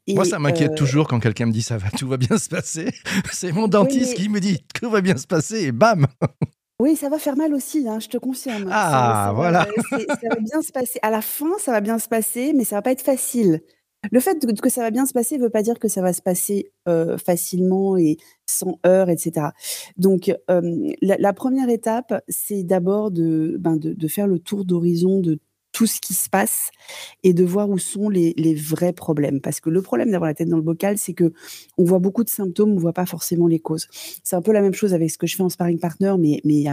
Moi, 0.07 0.23
ça 0.23 0.39
m'inquiète 0.39 0.71
euh, 0.71 0.75
toujours 0.75 1.05
quand 1.09 1.19
quelqu'un 1.19 1.47
me 1.47 1.51
dit 1.51 1.61
ça 1.61 1.77
va, 1.77 1.89
tout 1.89 2.07
va 2.07 2.15
bien 2.15 2.37
se 2.37 2.47
passer. 2.47 2.89
C'est 3.33 3.51
mon 3.51 3.67
dentiste 3.67 4.15
qui 4.15 4.29
me 4.29 4.39
dit 4.39 4.63
tout 4.73 4.89
va 4.89 5.01
bien 5.01 5.17
se 5.17 5.27
passer 5.27 5.63
et 5.63 5.71
bam 5.73 6.07
Oui, 6.79 6.95
ça 6.95 7.09
va 7.09 7.19
faire 7.19 7.35
mal 7.35 7.53
aussi, 7.53 7.85
hein, 7.89 7.99
je 7.99 8.07
te 8.07 8.17
confirme. 8.17 8.69
Ah, 8.71 9.33
voilà. 9.35 9.67
ça 9.89 10.29
va 10.29 10.39
bien 10.39 10.61
se 10.61 10.71
passer. 10.71 10.97
À 11.01 11.09
la 11.11 11.19
fin, 11.19 11.51
ça 11.59 11.73
va 11.73 11.81
bien 11.81 11.99
se 11.99 12.07
passer, 12.07 12.53
mais 12.55 12.63
ça 12.63 12.77
va 12.77 12.81
pas 12.81 12.93
être 12.93 13.01
facile. 13.01 13.59
Le 14.13 14.21
fait 14.21 14.39
que 14.61 14.69
ça 14.69 14.79
va 14.79 14.91
bien 14.91 15.05
se 15.05 15.11
passer 15.11 15.37
ne 15.37 15.43
veut 15.43 15.49
pas 15.49 15.61
dire 15.61 15.77
que 15.77 15.89
ça 15.89 16.01
va 16.01 16.13
se 16.13 16.21
passer 16.21 16.71
euh, 16.87 17.17
facilement 17.17 17.97
et 17.97 18.15
sans 18.45 18.79
heurts, 18.85 19.09
etc. 19.09 19.47
Donc, 19.97 20.31
la, 20.47 21.33
première 21.33 21.67
étape, 21.67 22.23
c'est 22.29 22.63
d'abord 22.63 23.11
de, 23.11 23.57
ben 23.59 23.75
de, 23.75 23.91
de, 23.91 24.07
faire 24.07 24.25
le 24.25 24.39
tour 24.39 24.63
d'horizon 24.63 25.19
de 25.19 25.37
tout 25.79 25.87
ce 25.87 26.01
qui 26.01 26.13
se 26.13 26.27
passe 26.27 26.71
et 27.23 27.31
de 27.31 27.45
voir 27.45 27.69
où 27.69 27.77
sont 27.77 28.09
les, 28.09 28.53
vrais 28.53 28.91
problèmes. 28.91 29.39
Parce 29.39 29.61
que 29.61 29.69
le 29.69 29.81
problème 29.81 30.11
d'avoir 30.11 30.27
la 30.27 30.33
tête 30.33 30.49
dans 30.49 30.57
le 30.57 30.61
bocal, 30.61 30.97
c'est 30.97 31.13
que 31.13 31.31
on 31.77 31.85
voit 31.85 31.99
beaucoup 31.99 32.25
de 32.25 32.29
symptômes, 32.29 32.73
on 32.73 32.77
voit 32.77 32.91
pas 32.91 33.05
forcément 33.05 33.47
les 33.47 33.59
causes. 33.59 33.87
C'est 34.25 34.35
un 34.35 34.41
peu 34.41 34.51
la 34.51 34.59
même 34.59 34.73
chose 34.73 34.93
avec 34.93 35.09
ce 35.09 35.17
que 35.17 35.25
je 35.25 35.37
fais 35.37 35.41
en 35.41 35.47
sparring 35.47 35.79
partner, 35.79 36.13
mais, 36.19 36.41
mais 36.43 36.65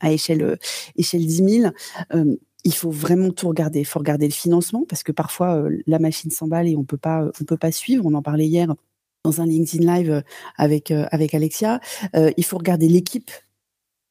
à, 0.00 0.10
échelle, 0.10 0.42
euh, 0.42 0.56
échelle 0.96 1.24
10 1.24 1.60
000. 1.60 1.72
Euh, 2.14 2.34
il 2.64 2.74
faut 2.74 2.90
vraiment 2.90 3.30
tout 3.30 3.46
regarder. 3.46 3.78
Il 3.78 3.86
faut 3.86 4.00
regarder 4.00 4.26
le 4.26 4.34
financement 4.34 4.84
parce 4.88 5.04
que 5.04 5.12
parfois 5.12 5.54
euh, 5.54 5.78
la 5.86 6.00
machine 6.00 6.32
s'emballe 6.32 6.66
et 6.66 6.74
on 6.74 6.82
peut 6.82 6.96
pas, 6.96 7.30
on 7.40 7.44
peut 7.44 7.56
pas 7.56 7.70
suivre. 7.70 8.06
On 8.06 8.14
en 8.14 8.22
parlait 8.22 8.48
hier 8.48 8.74
dans 9.22 9.40
un 9.40 9.46
LinkedIn 9.46 9.86
Live 9.98 10.24
avec 10.56 10.90
avec 10.90 11.32
Alexia. 11.32 11.80
il 12.14 12.44
faut 12.44 12.58
regarder 12.58 12.88
l'équipe 12.88 13.30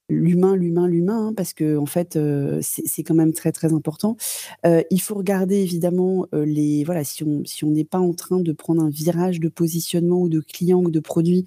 l'humain, 0.09 0.55
l'humain, 0.55 0.87
l'humain, 0.87 1.27
hein, 1.27 1.33
parce 1.35 1.53
que 1.53 1.77
en 1.77 1.85
fait, 1.85 2.17
c'est 2.61 3.03
quand 3.03 3.13
même 3.13 3.33
très 3.33 3.51
très 3.51 3.73
important. 3.73 4.17
il 4.65 5.01
faut 5.01 5.15
regarder 5.15 5.57
évidemment 5.57 6.27
les 6.33 6.83
voilà 6.83 7.03
si 7.03 7.23
on 7.23 7.43
si 7.45 7.63
on 7.65 7.71
n'est 7.71 7.85
pas 7.85 7.99
en 7.99 8.13
train 8.13 8.39
de 8.39 8.51
prendre 8.53 8.81
un 8.83 8.89
virage 8.89 9.39
de 9.39 9.49
positionnement 9.49 10.21
ou 10.21 10.29
de 10.29 10.39
client 10.39 10.81
ou 10.81 10.91
de 10.91 10.99
produit 10.99 11.45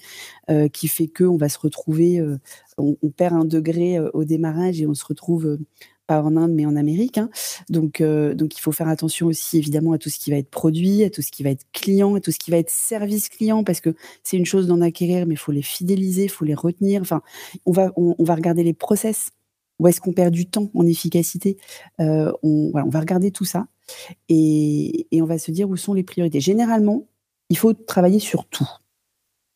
qui 0.73 0.88
fait 0.88 1.09
que 1.09 1.25
on 1.25 1.37
va 1.37 1.49
se 1.49 1.59
retrouver, 1.59 2.23
on, 2.79 2.97
perd 3.17 3.35
un 3.35 3.45
degré 3.45 3.99
au 4.12 4.25
démarrage 4.25 4.81
et 4.81 4.87
on 4.87 4.95
se 4.95 5.05
retrouve 5.05 5.59
pas 6.11 6.25
en 6.25 6.37
Inde, 6.37 6.52
mais 6.52 6.67
en 6.67 6.75
Amérique. 6.75 7.19
Hein. 7.19 7.31
Donc, 7.69 8.00
euh, 8.00 8.35
donc, 8.35 8.59
il 8.59 8.61
faut 8.61 8.73
faire 8.73 8.88
attention 8.88 9.29
aussi, 9.29 9.59
évidemment, 9.59 9.93
à 9.93 9.99
tout 9.99 10.11
ce 10.11 10.19
qui 10.19 10.33
va 10.33 10.38
être 10.38 10.50
produit, 10.50 11.05
à 11.05 11.11
tout 11.11 11.23
ce 11.23 11.31
qui 11.31 11.45
va 11.45 11.50
être 11.50 11.64
client, 11.73 12.17
à 12.17 12.21
tout 12.21 12.33
ce 12.33 12.38
qui 12.40 12.50
va 12.50 12.57
être 12.57 12.69
service 12.69 13.29
client, 13.29 13.62
parce 13.62 13.81
que 13.81 13.95
c'est 14.25 14.37
une 14.37 14.45
chose 14.45 14.67
d'en 14.67 14.81
acquérir, 14.81 15.29
mais 15.29 15.35
il 15.35 15.38
faut 15.38 15.52
les 15.52 15.62
fidéliser, 15.62 16.25
il 16.25 16.29
faut 16.29 16.45
les 16.45 16.57
retenir. 16.57 17.00
Enfin, 17.00 17.23
on 17.64 17.71
va, 17.71 17.93
on, 17.95 18.25
va 18.25 18.35
regarder 18.35 18.64
les 18.64 18.73
process. 18.75 19.31
Où 19.79 19.87
est-ce 19.87 20.00
qu'on 20.00 20.12
perd 20.12 20.35
du 20.35 20.47
temps 20.47 20.69
en 20.75 20.85
efficacité? 20.85 21.59
Euh, 22.00 22.33
on, 22.43 22.71
voilà, 22.73 22.87
on 22.88 22.90
va 22.90 22.99
regarder 22.99 23.31
tout 23.31 23.45
ça 23.45 23.69
et, 24.29 25.07
et 25.12 25.23
on 25.23 25.26
va 25.26 25.38
se 25.38 25.52
dire 25.52 25.71
où 25.71 25.76
sont 25.76 25.95
les 25.95 26.02
priorités. 26.02 26.40
Généralement, 26.40 27.07
il 27.50 27.57
faut 27.57 27.73
travailler 27.73 28.19
sur 28.19 28.47
tout 28.47 28.69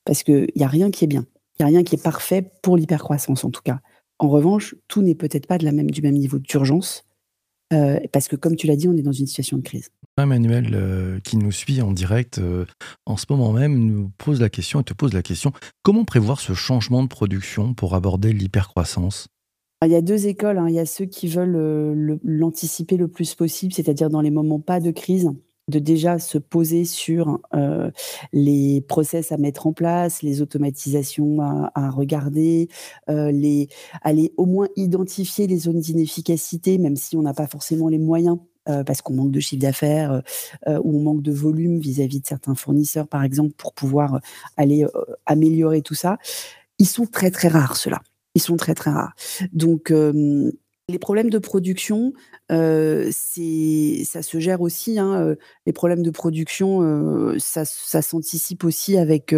parce 0.05 0.23
qu'il 0.23 0.53
n'y 0.55 0.63
a 0.63 0.69
rien 0.69 0.93
qui 0.93 1.05
est 1.05 1.09
bien. 1.09 1.27
Il 1.59 1.65
n'y 1.65 1.73
a 1.73 1.75
rien 1.75 1.85
qui 1.85 1.97
est 1.97 2.03
parfait 2.03 2.49
pour 2.63 2.77
l'hypercroissance, 2.77 3.45
en 3.45 3.51
tout 3.51 3.63
cas. 3.63 3.81
En 4.19 4.29
revanche, 4.29 4.75
tout 4.89 5.03
n'est 5.03 5.15
peut-être 5.15 5.47
pas 5.47 5.59
de 5.59 5.65
la 5.65 5.73
même, 5.73 5.91
du 5.91 6.03
même 6.03 6.15
niveau 6.15 6.39
d'urgence, 6.39 7.05
euh, 7.73 7.99
parce 8.13 8.29
que 8.29 8.37
comme 8.37 8.57
tu 8.57 8.67
l'as 8.67 8.77
dit, 8.77 8.89
on 8.89 8.97
est 8.97 9.03
dans 9.03 9.13
une 9.13 9.27
situation 9.27 9.57
de 9.57 9.63
crise. 9.63 9.91
Emmanuel, 10.17 10.71
euh, 10.75 11.19
qui 11.21 11.37
nous 11.37 11.51
suit 11.51 11.83
en 11.83 11.91
direct 11.91 12.39
euh, 12.39 12.67
en 13.05 13.17
ce 13.17 13.27
moment 13.31 13.53
même, 13.53 13.77
nous 13.77 14.11
pose 14.17 14.41
la 14.41 14.49
question 14.49 14.81
et 14.81 14.85
te 14.85 14.95
pose 14.95 15.13
la 15.13 15.23
question 15.23 15.53
comment 15.83 16.05
prévoir 16.05 16.41
ce 16.41 16.53
changement 16.53 17.03
de 17.03 17.09
production 17.09 17.75
pour 17.75 17.95
aborder 17.95 18.33
l'hypercroissance? 18.33 19.29
Il 19.85 19.91
y 19.91 19.97
a 19.97 20.03
deux 20.03 20.29
écoles. 20.29 20.59
Hein. 20.59 20.69
Il 20.69 20.75
y 20.75 20.79
a 20.79 20.87
ceux 20.87 21.05
qui 21.05 21.27
veulent 21.29 22.19
l'anticiper 22.23 22.97
le 22.97 23.09
plus 23.09 23.35
possible, 23.35 23.73
c'est-à-dire 23.75 24.09
dans 24.09 24.23
les 24.23 24.31
moments 24.31 24.61
pas 24.61 24.81
de 24.81 24.91
crise, 24.91 25.31
de 25.69 25.79
déjà 25.79 26.19
se 26.19 26.39
poser 26.39 26.85
sur 26.85 27.41
les 28.33 28.85
process 28.89 29.33
à 29.33 29.37
mettre 29.37 29.67
en 29.67 29.73
place, 29.73 30.23
les 30.23 30.43
automatisations 30.43 31.41
à, 31.41 31.91
regarder, 31.91 32.69
les, 33.09 33.69
aller 34.03 34.33
au 34.37 34.47
moins 34.47 34.69
identifier 34.77 35.47
les 35.47 35.59
zones 35.59 35.81
d'inefficacité, 35.81 36.79
même 36.79 36.97
si 36.97 37.17
on 37.17 37.23
n'a 37.23 37.35
pas 37.35 37.47
forcément 37.47 37.89
les 37.89 37.99
moyens. 37.99 38.39
Parce 38.87 39.03
qu'on 39.03 39.13
manque 39.13 39.31
de 39.31 39.41
chiffre 39.41 39.61
d'affaires 39.61 40.23
ou 40.67 40.99
on 40.99 41.03
manque 41.03 41.23
de 41.23 41.33
volume 41.33 41.79
vis-à-vis 41.79 42.21
de 42.21 42.27
certains 42.27 42.55
fournisseurs, 42.55 43.09
par 43.09 43.23
exemple, 43.23 43.53
pour 43.59 43.75
pouvoir 43.75 44.21
aller 44.57 44.87
améliorer 45.27 45.83
tout 45.83 45.95
ça. 45.95 46.17
Ils 46.79 46.89
sont 46.89 47.07
très 47.07 47.31
très 47.31 47.49
rares, 47.49 47.77
ceux-là. 47.77 48.01
Ils 48.35 48.41
sont 48.41 48.57
très 48.57 48.75
très 48.75 48.91
rares. 48.91 49.15
Donc, 49.53 49.93
les 50.89 50.99
problèmes 50.99 51.31
de 51.31 51.39
production, 51.39 52.13
euh, 52.53 53.11
ça 53.11 54.23
se 54.23 54.39
gère 54.39 54.61
aussi, 54.61 54.99
hein, 54.99 55.35
les 55.67 55.73
problèmes 55.73 56.03
de 56.03 56.11
production, 56.11 56.83
euh, 56.83 57.39
ça 57.39 57.65
s'anticipe 57.65 58.65
aussi 58.65 58.97
avec, 58.99 59.35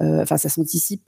enfin 0.00 0.36
ça 0.36 0.48
s'anticipe 0.48 1.02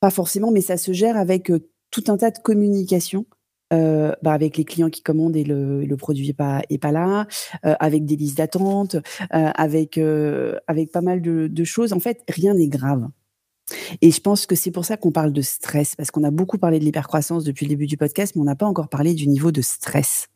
pas 0.00 0.10
forcément, 0.10 0.50
mais 0.50 0.60
ça 0.60 0.76
se 0.76 0.92
gère 0.92 1.16
avec, 1.16 1.50
tout 1.90 2.04
un 2.08 2.16
tas 2.16 2.30
de 2.30 2.38
communication, 2.38 3.26
bah, 3.70 4.32
avec 4.32 4.56
les 4.56 4.64
clients 4.64 4.90
qui 4.90 5.02
commandent 5.02 5.36
et 5.36 5.44
le 5.44 5.96
produit 5.96 6.28
est 6.28 6.34
pas 6.34 6.62
est 6.68 6.78
pas 6.78 6.92
là, 6.92 7.26
avec 7.62 8.04
des 8.04 8.16
listes 8.16 8.36
d'attente, 8.38 8.96
avec, 9.30 9.98
avec 10.66 10.92
pas 10.92 11.00
mal 11.00 11.22
de 11.22 11.64
choses. 11.64 11.92
En 11.92 12.00
fait, 12.00 12.22
rien 12.28 12.54
n'est 12.54 12.68
grave. 12.68 13.08
Et 14.00 14.10
je 14.10 14.20
pense 14.20 14.46
que 14.46 14.54
c'est 14.54 14.70
pour 14.70 14.84
ça 14.84 14.96
qu'on 14.96 15.12
parle 15.12 15.32
de 15.32 15.42
stress, 15.42 15.96
parce 15.96 16.10
qu'on 16.10 16.24
a 16.24 16.30
beaucoup 16.30 16.58
parlé 16.58 16.78
de 16.78 16.84
l'hypercroissance 16.84 17.44
depuis 17.44 17.64
le 17.64 17.70
début 17.70 17.86
du 17.86 17.96
podcast, 17.96 18.34
mais 18.34 18.42
on 18.42 18.44
n'a 18.44 18.56
pas 18.56 18.66
encore 18.66 18.88
parlé 18.88 19.14
du 19.14 19.28
niveau 19.28 19.52
de 19.52 19.62
stress. 19.62 20.28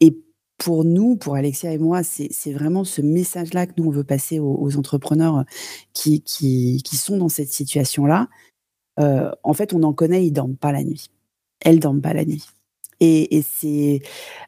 Et 0.00 0.16
pour 0.58 0.84
nous, 0.84 1.16
pour 1.16 1.34
Alexia 1.34 1.72
et 1.72 1.78
moi, 1.78 2.02
c'est 2.02 2.52
vraiment 2.52 2.84
ce 2.84 3.02
message-là 3.02 3.66
que 3.66 3.72
nous, 3.76 3.88
on 3.88 3.90
veut 3.90 4.04
passer 4.04 4.38
aux, 4.38 4.76
entrepreneurs 4.76 5.44
qui, 5.92 6.22
qui, 6.22 6.96
sont 6.96 7.18
dans 7.18 7.28
cette 7.28 7.50
situation-là. 7.50 8.28
Euh, 8.98 9.30
en 9.42 9.52
fait, 9.52 9.74
on 9.74 9.82
en 9.82 9.92
connaît, 9.92 10.26
ils 10.26 10.32
dorment 10.32 10.56
pas 10.56 10.72
la 10.72 10.82
nuit. 10.82 11.10
Elles 11.60 11.80
dorment 11.80 12.00
pas 12.00 12.14
la 12.14 12.24
nuit. 12.24 12.46
Et, 13.00 13.36
et 13.36 13.42
c'est, 13.42 14.00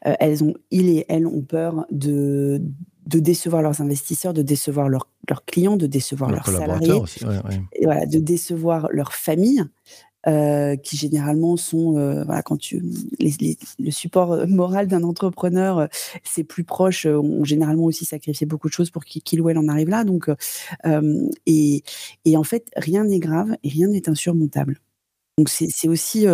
euh, 0.07 0.15
elles 0.19 0.43
ont, 0.43 0.55
ils 0.71 0.89
et 0.89 1.05
elles 1.07 1.27
ont 1.27 1.41
peur 1.41 1.85
de, 1.91 2.59
de 3.09 3.19
décevoir 3.19 3.61
leurs 3.63 3.81
investisseurs, 3.81 4.33
de 4.33 4.43
décevoir 4.43 4.87
leurs, 4.87 5.07
leurs 5.27 5.43
clients, 5.45 5.77
de 5.77 5.87
décevoir 5.87 6.31
leurs 6.31 6.45
salariés, 6.45 6.91
aussi, 6.91 7.25
Et 7.73 7.85
voilà, 7.85 8.05
de 8.05 8.19
décevoir 8.19 8.87
leurs 8.91 9.13
familles. 9.13 9.63
Euh, 10.27 10.75
qui 10.75 10.97
généralement 10.97 11.55
sont, 11.55 11.97
euh, 11.97 12.25
voilà, 12.25 12.41
quand 12.41 12.57
tu, 12.57 12.83
le 13.21 13.89
support 13.89 14.45
moral 14.49 14.87
d'un 14.87 15.03
entrepreneur, 15.03 15.87
c'est 16.25 16.43
plus 16.43 16.65
proche, 16.65 17.05
ont 17.05 17.45
généralement 17.45 17.85
aussi 17.85 18.03
sacrifié 18.03 18.45
beaucoup 18.45 18.67
de 18.67 18.73
choses 18.73 18.89
pour 18.89 19.05
qu'il 19.05 19.41
ou 19.41 19.49
elle 19.49 19.57
en 19.57 19.69
arrive 19.69 19.87
là. 19.87 20.03
Donc, 20.03 20.29
et, 21.45 21.83
et 22.25 22.35
en 22.35 22.43
fait, 22.43 22.67
rien 22.75 23.05
n'est 23.05 23.19
grave 23.19 23.55
et 23.63 23.69
rien 23.69 23.87
n'est 23.87 24.09
insurmontable. 24.09 24.81
Donc 25.39 25.47
c'est 25.47 25.87
aussi, 25.87 26.25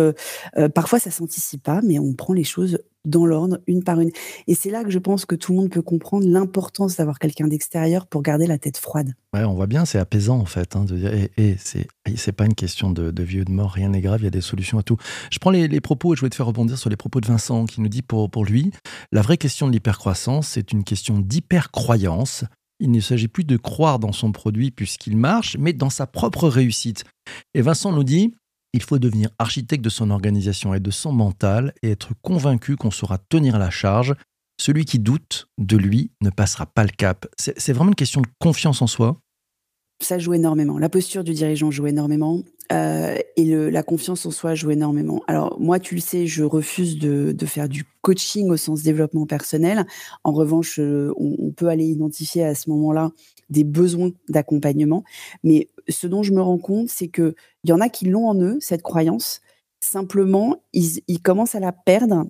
parfois 0.74 0.98
ça 0.98 1.12
s'anticipe 1.12 1.62
pas, 1.62 1.80
mais 1.84 2.00
on 2.00 2.12
prend 2.12 2.32
les 2.32 2.42
choses 2.42 2.78
dans 3.06 3.24
l'ordre, 3.24 3.58
une 3.66 3.82
par 3.82 4.00
une. 4.00 4.10
Et 4.46 4.54
c'est 4.54 4.70
là 4.70 4.84
que 4.84 4.90
je 4.90 4.98
pense 4.98 5.24
que 5.24 5.34
tout 5.34 5.52
le 5.52 5.58
monde 5.58 5.70
peut 5.70 5.82
comprendre 5.82 6.26
l'importance 6.26 6.96
d'avoir 6.96 7.18
quelqu'un 7.18 7.46
d'extérieur 7.46 8.06
pour 8.06 8.22
garder 8.22 8.46
la 8.46 8.58
tête 8.58 8.76
froide. 8.76 9.14
Ouais, 9.32 9.44
on 9.44 9.54
voit 9.54 9.68
bien, 9.68 9.84
c'est 9.84 9.98
apaisant 9.98 10.38
en 10.38 10.44
fait, 10.44 10.76
hein, 10.76 10.84
de 10.84 10.96
dire, 10.96 11.14
et, 11.14 11.30
eh, 11.36 11.56
c'est 12.16 12.32
pas 12.32 12.44
une 12.44 12.54
question 12.54 12.90
de, 12.90 13.10
de 13.10 13.22
vieux 13.22 13.44
de 13.44 13.52
mort, 13.52 13.70
rien 13.70 13.90
n'est 13.90 14.00
grave, 14.00 14.20
il 14.20 14.24
y 14.24 14.28
a 14.28 14.30
des 14.30 14.40
solutions 14.40 14.78
à 14.78 14.82
tout. 14.82 14.96
Je 15.30 15.38
prends 15.38 15.50
les, 15.50 15.80
propos 15.80 16.14
et 16.14 16.16
je 16.16 16.22
vais 16.22 16.30
te 16.30 16.34
faire 16.34 16.46
rebondir 16.46 16.76
sur 16.76 16.90
les 16.90 16.96
propos 16.96 17.20
de 17.20 17.26
Vincent 17.26 17.64
qui 17.64 17.80
nous 17.80 17.88
dit 17.88 18.02
pour, 18.02 18.28
pour 18.28 18.44
lui, 18.44 18.72
la 19.12 19.22
vraie 19.22 19.36
question 19.36 19.68
de 19.68 19.72
l'hypercroissance, 19.72 20.48
c'est 20.48 20.72
une 20.72 20.84
question 20.84 21.18
d'hypercroyance. 21.18 22.44
Il 22.80 22.90
ne 22.90 23.00
s'agit 23.00 23.28
plus 23.28 23.44
de 23.44 23.56
croire 23.56 23.98
dans 23.98 24.12
son 24.12 24.32
produit 24.32 24.70
puisqu'il 24.70 25.16
marche, 25.16 25.56
mais 25.58 25.72
dans 25.72 25.90
sa 25.90 26.06
propre 26.06 26.48
réussite. 26.48 27.04
Et 27.54 27.62
Vincent 27.62 27.92
nous 27.92 28.04
dit, 28.04 28.32
il 28.76 28.82
faut 28.82 28.98
devenir 28.98 29.30
architecte 29.38 29.82
de 29.82 29.88
son 29.88 30.10
organisation 30.10 30.74
et 30.74 30.80
de 30.80 30.90
son 30.90 31.10
mental 31.10 31.72
et 31.82 31.90
être 31.90 32.10
convaincu 32.22 32.76
qu'on 32.76 32.90
saura 32.90 33.16
tenir 33.16 33.58
la 33.58 33.70
charge. 33.70 34.14
Celui 34.60 34.84
qui 34.84 34.98
doute 34.98 35.48
de 35.58 35.76
lui 35.76 36.12
ne 36.20 36.30
passera 36.30 36.66
pas 36.66 36.84
le 36.84 36.90
cap. 36.90 37.26
C'est 37.38 37.72
vraiment 37.72 37.90
une 37.90 37.96
question 37.96 38.20
de 38.20 38.28
confiance 38.38 38.82
en 38.82 38.86
soi. 38.86 39.18
Ça 40.02 40.18
joue 40.18 40.34
énormément. 40.34 40.78
La 40.78 40.90
posture 40.90 41.24
du 41.24 41.32
dirigeant 41.32 41.70
joue 41.70 41.86
énormément. 41.86 42.42
Euh, 42.72 43.16
et 43.36 43.44
la 43.44 43.82
confiance 43.82 44.26
en 44.26 44.30
soi 44.30 44.54
joue 44.54 44.70
énormément. 44.70 45.22
Alors 45.26 45.60
moi, 45.60 45.78
tu 45.78 45.94
le 45.94 46.00
sais, 46.00 46.26
je 46.26 46.42
refuse 46.42 46.98
de, 46.98 47.34
faire 47.46 47.68
du 47.68 47.84
coaching 48.02 48.50
au 48.50 48.56
sens 48.56 48.82
développement 48.82 49.26
personnel. 49.26 49.86
En 50.24 50.32
revanche, 50.32 50.78
euh, 50.78 51.12
on, 51.16 51.50
peut 51.50 51.68
aller 51.68 51.86
identifier 51.86 52.44
à 52.44 52.54
ce 52.54 52.68
moment-là 52.70 53.12
des 53.50 53.64
besoins 53.64 54.10
d'accompagnement. 54.28 55.04
Mais 55.44 55.68
ce 55.88 56.06
dont 56.06 56.22
je 56.22 56.32
me 56.32 56.40
rends 56.40 56.58
compte, 56.58 56.88
c'est 56.88 57.08
qu'il 57.08 57.34
y 57.64 57.72
en 57.72 57.80
a 57.80 57.88
qui 57.88 58.06
l'ont 58.06 58.28
en 58.28 58.40
eux, 58.40 58.58
cette 58.60 58.82
croyance. 58.82 59.40
Simplement, 59.80 60.56
ils, 60.72 61.22
commencent 61.22 61.54
à 61.54 61.60
la 61.60 61.72
perdre 61.72 62.26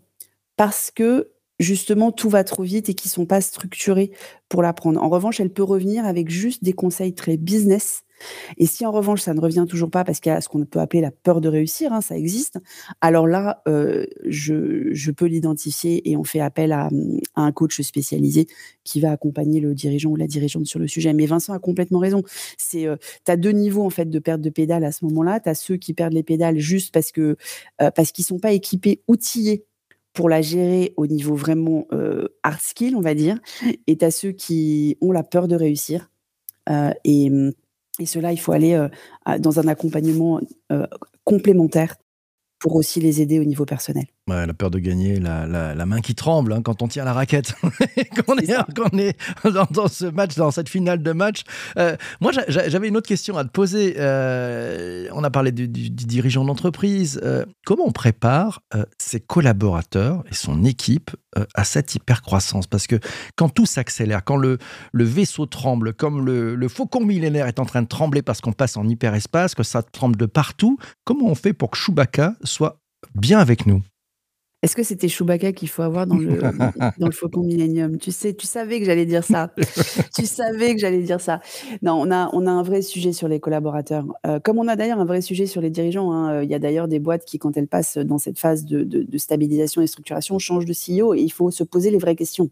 parce 0.56 0.90
que 0.90 1.30
justement 1.58 2.12
tout 2.12 2.28
va 2.28 2.44
trop 2.44 2.62
vite 2.62 2.90
et 2.90 2.94
qui 2.94 3.08
sont 3.08 3.24
pas 3.24 3.40
structurés 3.40 4.10
pour 4.48 4.62
l'apprendre. 4.62 5.02
En 5.02 5.08
revanche, 5.08 5.40
elle 5.40 5.52
peut 5.52 5.62
revenir 5.62 6.04
avec 6.04 6.28
juste 6.28 6.62
des 6.62 6.74
conseils 6.74 7.14
très 7.14 7.38
business. 7.38 8.04
Et 8.58 8.66
si 8.66 8.86
en 8.86 8.92
revanche 8.92 9.22
ça 9.22 9.34
ne 9.34 9.40
revient 9.40 9.66
toujours 9.68 9.90
pas 9.90 10.04
parce 10.04 10.20
qu'il 10.20 10.30
y 10.30 10.34
a 10.34 10.40
ce 10.40 10.48
qu'on 10.48 10.64
peut 10.64 10.80
appeler 10.80 11.00
la 11.00 11.10
peur 11.10 11.40
de 11.40 11.48
réussir, 11.48 11.92
hein, 11.92 12.00
ça 12.00 12.16
existe, 12.16 12.58
alors 13.00 13.26
là, 13.26 13.62
euh, 13.68 14.06
je, 14.24 15.10
peux 15.10 15.26
l'identifier 15.26 16.10
et 16.10 16.16
on 16.16 16.24
fait 16.24 16.40
appel 16.40 16.72
à, 16.72 16.88
un 17.36 17.52
coach 17.52 17.80
spécialisé 17.80 18.46
qui 18.84 19.00
va 19.00 19.12
accompagner 19.12 19.60
le 19.60 19.74
dirigeant 19.74 20.10
ou 20.10 20.16
la 20.16 20.26
dirigeante 20.26 20.66
sur 20.66 20.78
le 20.78 20.88
sujet. 20.88 21.12
Mais 21.12 21.26
Vincent 21.26 21.52
a 21.52 21.58
complètement 21.58 21.98
raison. 21.98 22.22
C'est, 22.58 22.86
euh, 22.86 22.96
tu 23.24 23.32
as 23.32 23.36
deux 23.36 23.52
niveaux 23.52 23.84
en 23.84 23.90
fait 23.90 24.10
de 24.10 24.18
perte 24.18 24.40
de 24.40 24.50
pédales 24.50 24.84
à 24.84 24.92
ce 24.92 25.04
moment-là. 25.06 25.40
Tu 25.40 25.48
as 25.48 25.54
ceux 25.54 25.76
qui 25.76 25.94
perdent 25.94 26.12
les 26.12 26.22
pédales 26.22 26.58
juste 26.58 26.92
parce 26.92 27.12
que 27.12 27.36
euh, 27.80 27.90
parce 27.90 28.12
qu'ils 28.12 28.24
sont 28.24 28.38
pas 28.38 28.52
équipés, 28.52 29.02
outillés 29.08 29.64
pour 30.12 30.28
la 30.30 30.40
gérer 30.40 30.94
au 30.96 31.06
niveau 31.06 31.34
vraiment 31.34 31.86
euh, 31.92 32.28
hard 32.42 32.60
skill, 32.60 32.96
on 32.96 33.02
va 33.02 33.14
dire, 33.14 33.38
et 33.86 33.98
à 34.00 34.10
ceux 34.10 34.32
qui 34.32 34.96
ont 35.00 35.12
la 35.12 35.22
peur 35.22 35.46
de 35.46 35.54
réussir. 35.54 36.10
Euh, 36.70 36.90
et, 37.04 37.30
et 37.98 38.06
cela, 38.06 38.32
il 38.32 38.38
faut 38.38 38.52
aller 38.52 38.74
euh, 38.74 39.38
dans 39.38 39.58
un 39.58 39.68
accompagnement 39.68 40.40
complémentaire 41.24 41.96
pour 42.58 42.76
aussi 42.76 43.00
les 43.00 43.20
aider 43.20 43.38
au 43.38 43.44
niveau 43.44 43.64
personnel. 43.64 44.06
La 44.28 44.54
peur 44.54 44.70
de 44.70 44.78
gagner, 44.80 45.20
la, 45.20 45.46
la, 45.46 45.86
main 45.86 46.00
qui 46.00 46.16
tremble 46.16 46.52
hein, 46.52 46.60
quand 46.60 46.82
on 46.82 46.88
tient 46.88 47.04
la 47.04 47.12
raquette, 47.12 47.54
quand, 48.26 48.36
est, 48.38 48.56
on 48.92 48.98
est 48.98 49.16
dans, 49.70 49.88
ce 49.88 50.06
match, 50.06 50.34
dans 50.34 50.50
cette 50.50 50.68
finale 50.68 51.02
de 51.02 51.12
match. 51.12 51.42
Euh, 51.78 51.96
moi, 52.20 52.32
j'avais 52.48 52.88
une 52.88 52.96
autre 52.96 53.06
question 53.06 53.36
à 53.36 53.44
te 53.44 53.50
poser. 53.50 53.94
Euh, 53.98 55.08
on 55.12 55.22
a 55.22 55.30
parlé 55.30 55.52
du, 55.52 55.68
dirigeant 55.68 56.44
d'entreprise. 56.44 57.20
Euh, 57.22 57.44
comment 57.64 57.84
on 57.86 57.92
prépare 57.92 58.62
ses 58.98 59.20
collaborateurs 59.20 60.24
et 60.30 60.34
son 60.34 60.64
équipe 60.64 61.12
à 61.54 61.62
cette 61.62 61.94
hypercroissance? 61.94 62.66
Parce 62.66 62.88
que 62.88 62.98
quand 63.36 63.48
tout 63.48 63.66
s'accélère, 63.66 64.24
quand 64.24 64.36
le, 64.36 64.58
le 64.92 65.04
vaisseau 65.04 65.46
tremble, 65.46 65.92
comme 65.92 66.26
le, 66.26 66.56
le 66.56 66.68
faucon 66.68 67.04
millénaire 67.04 67.46
est 67.46 67.60
en 67.60 67.64
train 67.64 67.82
de 67.82 67.88
trembler 67.88 68.22
parce 68.22 68.40
qu'on 68.40 68.52
passe 68.52 68.76
en 68.76 68.88
hyperespace, 68.88 69.54
que 69.54 69.62
ça 69.62 69.82
tremble 69.82 70.16
de 70.16 70.26
partout, 70.26 70.78
comment 71.04 71.26
on 71.26 71.36
fait 71.36 71.52
pour 71.52 71.70
que 71.70 71.78
Chewbacca 71.78 72.34
soit 72.42 72.80
bien 73.14 73.38
avec 73.38 73.66
nous? 73.66 73.82
Est-ce 74.66 74.74
que 74.74 74.82
c'était 74.82 75.06
Chewbacca 75.06 75.52
qu'il 75.52 75.68
faut 75.68 75.82
avoir 75.82 76.08
dans 76.08 76.16
le, 76.16 76.40
dans 76.98 77.06
le 77.06 77.12
Faucon 77.12 77.44
Millennium? 77.44 77.98
Tu 77.98 78.10
sais, 78.10 78.34
tu 78.34 78.48
savais 78.48 78.80
que 78.80 78.84
j'allais 78.84 79.06
dire 79.06 79.22
ça. 79.22 79.52
tu 80.16 80.26
savais 80.26 80.74
que 80.74 80.80
j'allais 80.80 81.02
dire 81.02 81.20
ça. 81.20 81.40
Non, 81.82 81.92
on 81.94 82.10
a, 82.10 82.28
on 82.32 82.48
a 82.48 82.50
un 82.50 82.64
vrai 82.64 82.82
sujet 82.82 83.12
sur 83.12 83.28
les 83.28 83.38
collaborateurs. 83.38 84.04
Euh, 84.26 84.40
comme 84.40 84.58
on 84.58 84.66
a 84.66 84.74
d'ailleurs 84.74 84.98
un 84.98 85.04
vrai 85.04 85.20
sujet 85.20 85.46
sur 85.46 85.60
les 85.60 85.70
dirigeants. 85.70 86.10
Hein. 86.10 86.42
Il 86.42 86.50
y 86.50 86.54
a 86.56 86.58
d'ailleurs 86.58 86.88
des 86.88 86.98
boîtes 86.98 87.24
qui, 87.24 87.38
quand 87.38 87.56
elles 87.56 87.68
passent 87.68 87.96
dans 87.96 88.18
cette 88.18 88.40
phase 88.40 88.64
de, 88.64 88.82
de, 88.82 89.18
stabilisation 89.18 89.82
et 89.82 89.86
structuration, 89.86 90.40
changent 90.40 90.64
de 90.64 90.72
CEO 90.72 91.14
et 91.14 91.20
il 91.20 91.30
faut 91.30 91.52
se 91.52 91.62
poser 91.62 91.92
les 91.92 91.98
vraies 91.98 92.16
questions. 92.16 92.50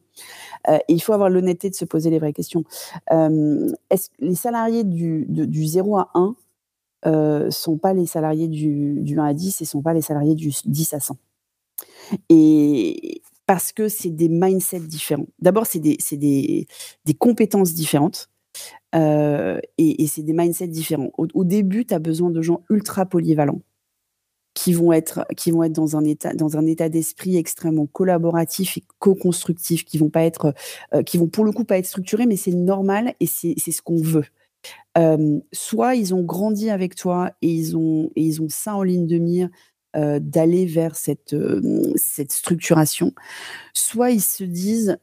Euh, 0.69 0.79
et 0.87 0.93
il 0.93 1.01
faut 1.01 1.15
avoir 1.15 1.31
l'honnêteté 1.31 1.69
de 1.69 1.75
se 1.75 1.85
poser 1.85 2.11
les 2.11 2.21
vraies 2.21 2.33
questions. 2.33 2.63
Euh, 3.11 3.73
est-ce 3.91 4.11
les 4.21 4.37
salariés 4.37 4.85
du, 4.85 5.27
du 5.29 5.67
0 5.67 5.97
à 5.97 6.11
1 6.15 6.37
euh, 7.07 7.51
sont 7.51 7.77
pas 7.77 7.93
les 7.93 8.07
salariés 8.07 8.49
du, 8.49 9.01
du 9.01 9.19
1 9.19 9.25
à 9.25 9.35
10 9.35 9.61
et 9.61 9.65
sont 9.65 9.83
pas 9.83 9.93
les 9.93 10.01
salariés 10.01 10.35
du 10.37 10.53
10 10.65 10.95
à 10.95 11.01
100. 11.01 11.17
Et 12.29 13.23
parce 13.47 13.73
que 13.73 13.89
c'est 13.89 14.11
des 14.11 14.29
mindsets 14.29 14.81
différents. 14.81 15.27
D'abord, 15.39 15.67
c'est 15.67 15.79
des, 15.79 15.99
des, 16.13 16.67
des, 17.05 17.15
compétences 17.15 17.75
différentes. 17.75 18.31
Euh, 18.95 19.61
et, 19.79 20.07
c'est 20.07 20.23
des 20.23 20.33
mindsets 20.33 20.69
différents. 20.69 21.11
Au, 21.19 21.45
début, 21.45 21.85
tu 21.85 21.95
as 21.95 21.99
besoin 21.99 22.31
de 22.31 22.41
gens 22.43 22.63
ultra 22.71 23.07
polyvalents 23.07 23.61
qui 24.55 24.73
vont 24.73 24.93
être, 24.93 25.27
qui 25.37 25.51
vont 25.51 25.65
être 25.65 25.73
dans 25.73 25.97
un 25.97 26.05
état, 26.05 26.89
d'esprit 26.89 27.37
extrêmement 27.37 27.87
collaboratif 27.87 28.79
et 28.79 28.85
co-constructif, 29.01 29.85
qui 29.85 29.99
vont 29.99 30.11
pas 30.11 30.23
être, 30.23 30.55
euh, 30.95 31.03
qui 31.03 31.19
vont 31.19 31.27
pour 31.27 31.45
le 31.45 31.51
coup 31.51 31.65
pas 31.65 31.77
être 31.77 31.87
structurés, 31.87 32.27
mais 32.27 32.37
c'est 32.37 32.53
normal 32.53 33.15
et 33.19 33.27
c'est 33.27 33.59
ce 33.59 33.83
qu'on 33.83 34.01
veut 34.01 34.27
soit 35.53 35.95
ils 35.95 36.15
ont 36.15 36.23
grandi 36.23 36.71
avec 36.71 36.95
toi 36.95 37.33
et 37.43 37.49
ils 37.49 37.77
ont 37.77 38.11
et 38.17 38.23
ils 38.23 38.43
ont 38.43 38.49
ça 38.49 38.77
en 38.77 38.83
ligne 38.83 39.07
de 39.07 39.19
mire, 39.19 39.49
d'aller 39.95 40.67
vers 40.67 40.97
cette, 40.97 41.37
cette 41.97 42.33
structuration, 42.33 43.13
soit 43.73 44.11
ils 44.11 44.23
se 44.23 44.45
disent, 44.45 44.99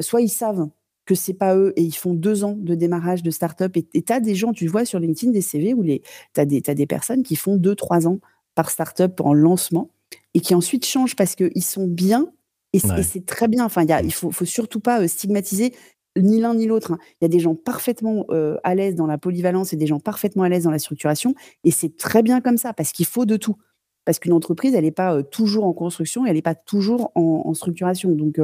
soit 0.00 0.20
ils 0.20 0.28
savent 0.28 0.68
que 1.04 1.14
c'est 1.14 1.34
pas 1.34 1.56
eux 1.56 1.72
et 1.76 1.82
ils 1.82 1.94
font 1.94 2.14
deux 2.14 2.44
ans 2.44 2.56
de 2.56 2.74
démarrage 2.74 3.22
de 3.22 3.30
start-up 3.30 3.76
et 3.76 4.02
tu 4.02 4.12
as 4.12 4.20
des 4.20 4.34
gens, 4.34 4.52
tu 4.52 4.66
vois 4.66 4.84
sur 4.84 4.98
LinkedIn 4.98 5.32
des 5.32 5.40
CV 5.40 5.74
où 5.74 5.84
tu 5.84 6.00
as 6.36 6.44
des 6.44 6.60
des 6.60 6.86
personnes 6.86 7.22
qui 7.22 7.36
font 7.36 7.56
deux 7.56 7.74
trois 7.74 8.06
ans 8.06 8.18
par 8.54 8.70
start-up 8.70 9.20
en 9.20 9.34
lancement 9.34 9.90
et 10.34 10.40
qui 10.40 10.54
ensuite 10.54 10.86
changent 10.86 11.16
parce 11.16 11.34
qu'ils 11.34 11.64
sont 11.64 11.86
bien 11.86 12.28
et 12.72 12.78
c'est 12.78 13.26
très 13.26 13.48
bien. 13.48 13.64
Enfin, 13.64 13.84
y 13.84 13.92
a, 13.92 14.02
mmh. 14.02 14.06
il 14.06 14.12
faut, 14.12 14.30
faut 14.30 14.44
surtout 14.44 14.80
pas 14.80 15.06
stigmatiser 15.06 15.74
ni 16.18 16.40
l'un 16.40 16.54
ni 16.54 16.66
l'autre. 16.66 16.92
Hein. 16.92 16.98
Il 17.20 17.24
y 17.24 17.26
a 17.26 17.28
des 17.28 17.40
gens 17.40 17.54
parfaitement 17.54 18.26
à 18.62 18.74
l'aise 18.74 18.94
dans 18.94 19.06
la 19.06 19.18
polyvalence 19.18 19.72
et 19.72 19.76
des 19.76 19.86
gens 19.86 20.00
parfaitement 20.00 20.42
à 20.42 20.48
l'aise 20.48 20.64
dans 20.64 20.70
la 20.70 20.78
structuration. 20.78 21.34
Et 21.64 21.70
c'est 21.70 21.96
très 21.96 22.22
bien 22.22 22.40
comme 22.40 22.56
ça, 22.56 22.72
parce 22.72 22.92
qu'il 22.92 23.06
faut 23.06 23.26
de 23.26 23.36
tout. 23.36 23.56
Parce 24.04 24.18
qu'une 24.18 24.32
entreprise, 24.32 24.74
elle 24.74 24.84
n'est 24.84 24.90
pas 24.90 25.22
toujours 25.22 25.64
en 25.64 25.72
construction, 25.72 26.26
elle 26.26 26.34
n'est 26.34 26.42
pas 26.42 26.54
toujours 26.54 27.12
en, 27.14 27.54
structuration. 27.54 28.10
Donc, 28.10 28.40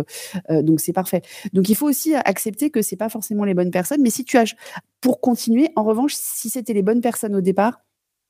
donc 0.51 0.81
c'est 0.81 0.93
parfait. 0.93 1.23
Donc, 1.53 1.69
il 1.69 1.75
faut 1.75 1.89
aussi 1.89 2.15
accepter 2.15 2.71
que 2.71 2.83
c'est 2.83 2.97
pas 2.97 3.09
forcément 3.09 3.45
les 3.45 3.55
bonnes 3.55 3.71
personnes. 3.71 4.03
Mais 4.03 4.11
si 4.11 4.25
tu 4.25 4.37
as, 4.37 4.55
pour 5.01 5.21
continuer, 5.21 5.71
en 5.77 5.85
revanche, 5.85 6.15
si 6.15 6.51
c'était 6.51 6.75
les 6.75 6.83
bonnes 6.83 7.01
personnes 7.01 7.35
au 7.35 7.41
départ, 7.41 7.81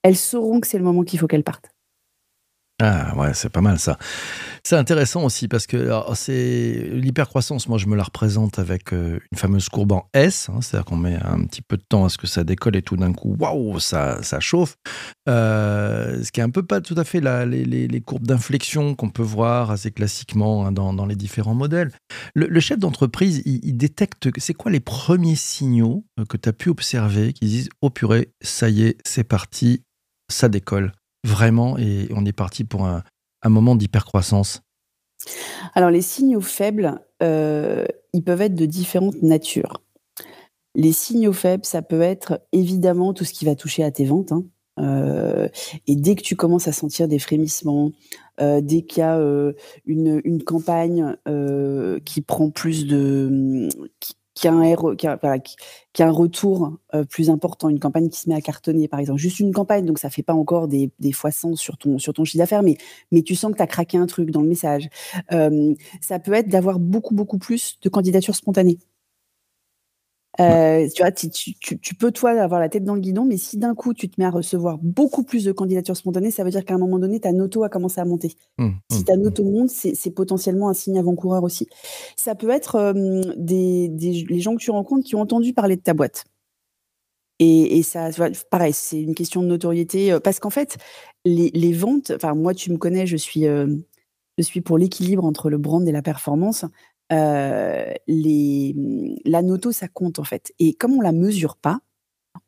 elles 0.03 0.17
sauront 0.17 0.61
que 0.61 0.67
c'est 0.67 0.79
le 0.79 0.85
moment 0.85 1.03
qu'il 1.03 1.19
faut 1.19 1.27
qu'elles 1.27 1.45
partent. 1.45 1.71
Ah 2.81 3.13
ouais, 3.17 3.35
c'est 3.35 3.49
pas 3.49 3.61
mal 3.61 3.81
ça. 3.81 3.99
C'est 4.63 4.77
intéressant 4.77 5.25
aussi 5.25 5.49
parce 5.49 5.67
que 5.67 5.91
c'est 6.15 6.89
l'hypercroissance. 6.93 7.69
Moi, 7.69 7.77
je 7.77 7.87
me 7.87 7.97
la 7.97 8.05
représente 8.05 8.61
avec 8.61 8.93
euh, 8.93 9.19
une 9.33 9.39
fameuse 9.39 9.69
courbe 9.69 9.93
en 9.93 10.09
S, 10.15 10.49
hein, 10.49 10.61
c'est-à-dire 10.61 10.85
qu'on 10.85 10.97
met 10.97 11.17
un 11.17 11.45
petit 11.45 11.63
peu 11.63 11.77
de 11.77 11.83
temps 11.83 12.05
à 12.05 12.09
ce 12.09 12.19
que 12.19 12.29
ça 12.29 12.45
décolle 12.45 12.77
et 12.77 12.83
tout 12.83 12.97
d'un 12.97 13.13
coup, 13.13 13.35
waouh, 13.37 13.81
ça, 13.81 14.23
ça 14.23 14.39
chauffe. 14.39 14.77
Euh, 15.29 16.23
ce 16.23 16.31
qui 16.31 16.39
est 16.39 16.45
un 16.45 16.51
peu 16.51 16.63
pas 16.63 16.81
tout 16.81 16.95
à 16.97 17.03
fait 17.03 17.21
la, 17.21 17.47
les, 17.47 18.01
courbes 18.01 18.27
d'inflexion 18.27 18.95
qu'on 18.95 19.11
peut 19.11 19.23
voir 19.23 19.73
assez 19.73 19.91
classiquement 19.91 20.65
hein, 20.65 20.71
dans, 20.71 21.07
les 21.07 21.17
différents 21.17 21.55
modèles. 21.55 21.91
Le, 22.35 22.61
chef 22.61 22.79
d'entreprise, 22.79 23.43
il, 23.45 23.77
détecte, 23.77 24.29
c'est 24.39 24.55
quoi 24.55 24.71
les 24.71 24.81
premiers 24.81 25.37
signaux 25.37 26.05
euh, 26.21 26.25
que 26.25 26.37
tu 26.37 26.49
as 26.49 26.53
pu 26.53 26.69
observer 26.69 27.33
qui 27.33 27.47
disent, 27.47 27.71
oh 27.83 27.91
purée, 27.91 28.31
ça 28.41 28.69
y 28.69 28.85
est, 28.85 28.99
c'est 29.05 29.25
parti, 29.25 29.83
ça 30.31 30.49
décolle 30.49 30.93
vraiment 31.25 31.79
et 31.79 32.09
on 32.15 32.25
est 32.25 32.33
parti 32.33 32.65
pour 32.65 32.85
un, 32.85 33.03
moment 33.45 33.77
d'hypercroissance 33.77 34.63
Alors 35.75 35.91
les 35.91 36.03
signaux 36.03 36.41
faibles, 36.41 37.01
euh, 37.23 37.87
ils 38.13 38.23
peuvent 38.23 38.43
être 38.43 38.55
de 38.55 38.67
différentes 38.67 39.23
natures. 39.23 39.83
Les 40.75 40.93
signaux 40.93 41.33
faibles, 41.33 41.65
ça 41.65 41.83
peut 41.83 42.03
être 42.03 42.41
évidemment 42.53 43.15
tout 43.15 43.25
ce 43.25 43.33
qui 43.33 43.45
va 43.45 43.55
toucher 43.55 43.85
à 43.85 43.91
tes 43.91 44.05
ventes. 44.05 44.33
Hein. 44.33 44.45
Euh, 44.79 45.49
et 45.87 45.97
dès 45.97 46.15
que 46.15 46.23
tu 46.23 46.37
commences 46.37 46.69
à 46.69 46.73
sentir 46.73 47.09
des 47.09 47.19
frémissements, 47.19 47.91
euh, 48.41 48.61
dès 48.61 48.83
qu'il 48.83 49.01
y 49.01 49.07
a 49.07 49.19
une, 49.87 50.43
campagne 50.45 51.17
qui 52.05 52.21
prend 52.21 52.51
plus 52.51 52.87
de, 52.87 53.69
qui 54.39 54.47
a, 54.49 56.07
un 56.07 56.11
retour 56.11 56.79
euh, 56.95 57.05
plus 57.05 57.31
important, 57.31 57.69
une 57.69 57.81
campagne 57.81 58.09
qui 58.09 58.21
se 58.21 58.29
met 58.29 58.35
à 58.35 58.41
cartonner, 58.41 58.89
par 58.89 59.01
exemple. 59.01 59.19
Juste 59.19 59.41
une 59.41 59.53
campagne, 59.53 59.85
donc 59.85 59.99
ça 59.99 60.11
fait 60.11 60.23
pas 60.23 60.35
encore 60.35 60.69
des, 60.69 60.91
fois 61.13 61.31
100 61.31 61.57
sur 61.57 61.77
ton, 61.77 61.99
sur 61.99 62.13
ton 62.13 62.25
chiffre 62.25 62.39
d'affaires, 62.39 62.63
mais, 62.63 62.77
mais 63.11 63.23
tu 63.23 63.35
sens 63.35 63.53
que 63.53 63.57
tu 63.57 63.63
as 63.63 63.67
craqué 63.67 63.99
un 63.99 64.07
truc 64.07 64.31
dans 64.31 64.43
le 64.43 64.49
message. 64.49 64.89
Euh, 65.33 65.75
ça 66.01 66.19
peut 66.19 66.33
être 66.33 66.49
d'avoir 66.49 66.79
beaucoup, 66.79 67.15
beaucoup 67.15 67.39
plus 67.39 67.79
de 67.83 67.89
candidatures 67.89 68.35
spontanées. 68.35 68.79
Euh, 70.41 70.89
tu 70.95 71.03
vois, 71.03 71.11
tu, 71.11 71.31
tu, 71.31 71.55
tu, 71.57 71.95
peux 71.97 72.13
toi 72.13 72.31
avoir 72.31 72.61
la 72.61 72.69
tête 72.69 72.85
dans 72.85 72.95
le 72.95 73.01
guidon, 73.01 73.25
mais 73.25 73.37
si 73.37 73.59
d'un 73.59 73.75
coup 73.75 73.93
tu 73.93 74.09
te 74.09 74.21
mets 74.21 74.25
à 74.25 74.31
recevoir 74.31 74.79
beaucoup 74.81 75.25
plus 75.25 75.45
de 75.45 75.51
candidatures 75.51 75.97
spontanées, 75.97 76.31
ça 76.31 76.45
veut 76.45 76.51
dire 76.51 76.65
qu'à 76.65 76.75
un 76.75 76.79
moment 76.79 77.01
donné, 77.01 77.19
ta 77.19 77.33
noto 77.33 77.65
a 77.65 77.69
commencé 77.69 78.01
à 78.01 78.05
monter. 78.05 78.35
Mmh, 78.59 78.69
si 78.91 79.01
mmh, 79.01 79.05
ta 79.05 79.17
noto 79.17 79.43
mmh. 79.43 79.51
monte, 79.51 79.71
c'est 79.71 80.11
potentiellement 80.13 80.69
un 80.69 80.75
signe 80.75 80.99
avant-coureur 80.99 81.43
aussi. 81.43 81.69
Ça 82.17 82.37
peut 82.37 82.51
être 82.51 82.95
des, 83.37 83.89
des, 83.89 84.27
les 84.29 84.41
gens 84.41 84.55
que 84.55 84.63
tu 84.63 84.71
rencontres 84.71 85.05
qui 85.05 85.17
ont 85.17 85.21
entendu 85.21 85.55
parler 85.55 85.75
de 85.75 85.83
ta 85.83 85.93
boîte. 85.93 86.25
Et, 87.41 87.79
et 87.79 87.83
ça, 87.83 88.11
pareil, 88.51 88.73
c'est 88.73 89.01
une 89.01 89.15
question 89.15 89.43
de 89.43 89.49
notoriété. 89.49 90.19
Parce 90.23 90.39
qu'en 90.39 90.51
fait, 90.51 90.77
les, 91.25 91.51
les, 91.53 91.73
ventes, 91.73 92.13
enfin, 92.15 92.35
moi, 92.35 92.55
tu 92.55 92.71
me 92.71 92.79
connais, 92.79 93.07
je 93.07 93.17
suis, 93.17 93.43
je 93.43 94.43
suis 94.43 94.61
pour 94.61 94.79
l'équilibre 94.79 95.25
entre 95.25 95.51
le 95.51 95.59
brand 95.59 95.87
et 95.87 95.93
la 95.93 96.03
performance. 96.03 96.65
Euh, 97.13 97.93
les, 98.07 98.75
mmh, 98.77 99.17
la 99.25 99.43
noto, 99.43 99.73
ça 99.73 99.89
compte 99.89 100.19
en 100.19 100.25
fait. 100.25 100.53
Et 100.59 100.75
comme 100.75 100.95
on 100.95 101.01
la 101.01 101.13
mesure 101.13 101.57
pas, 101.57 101.81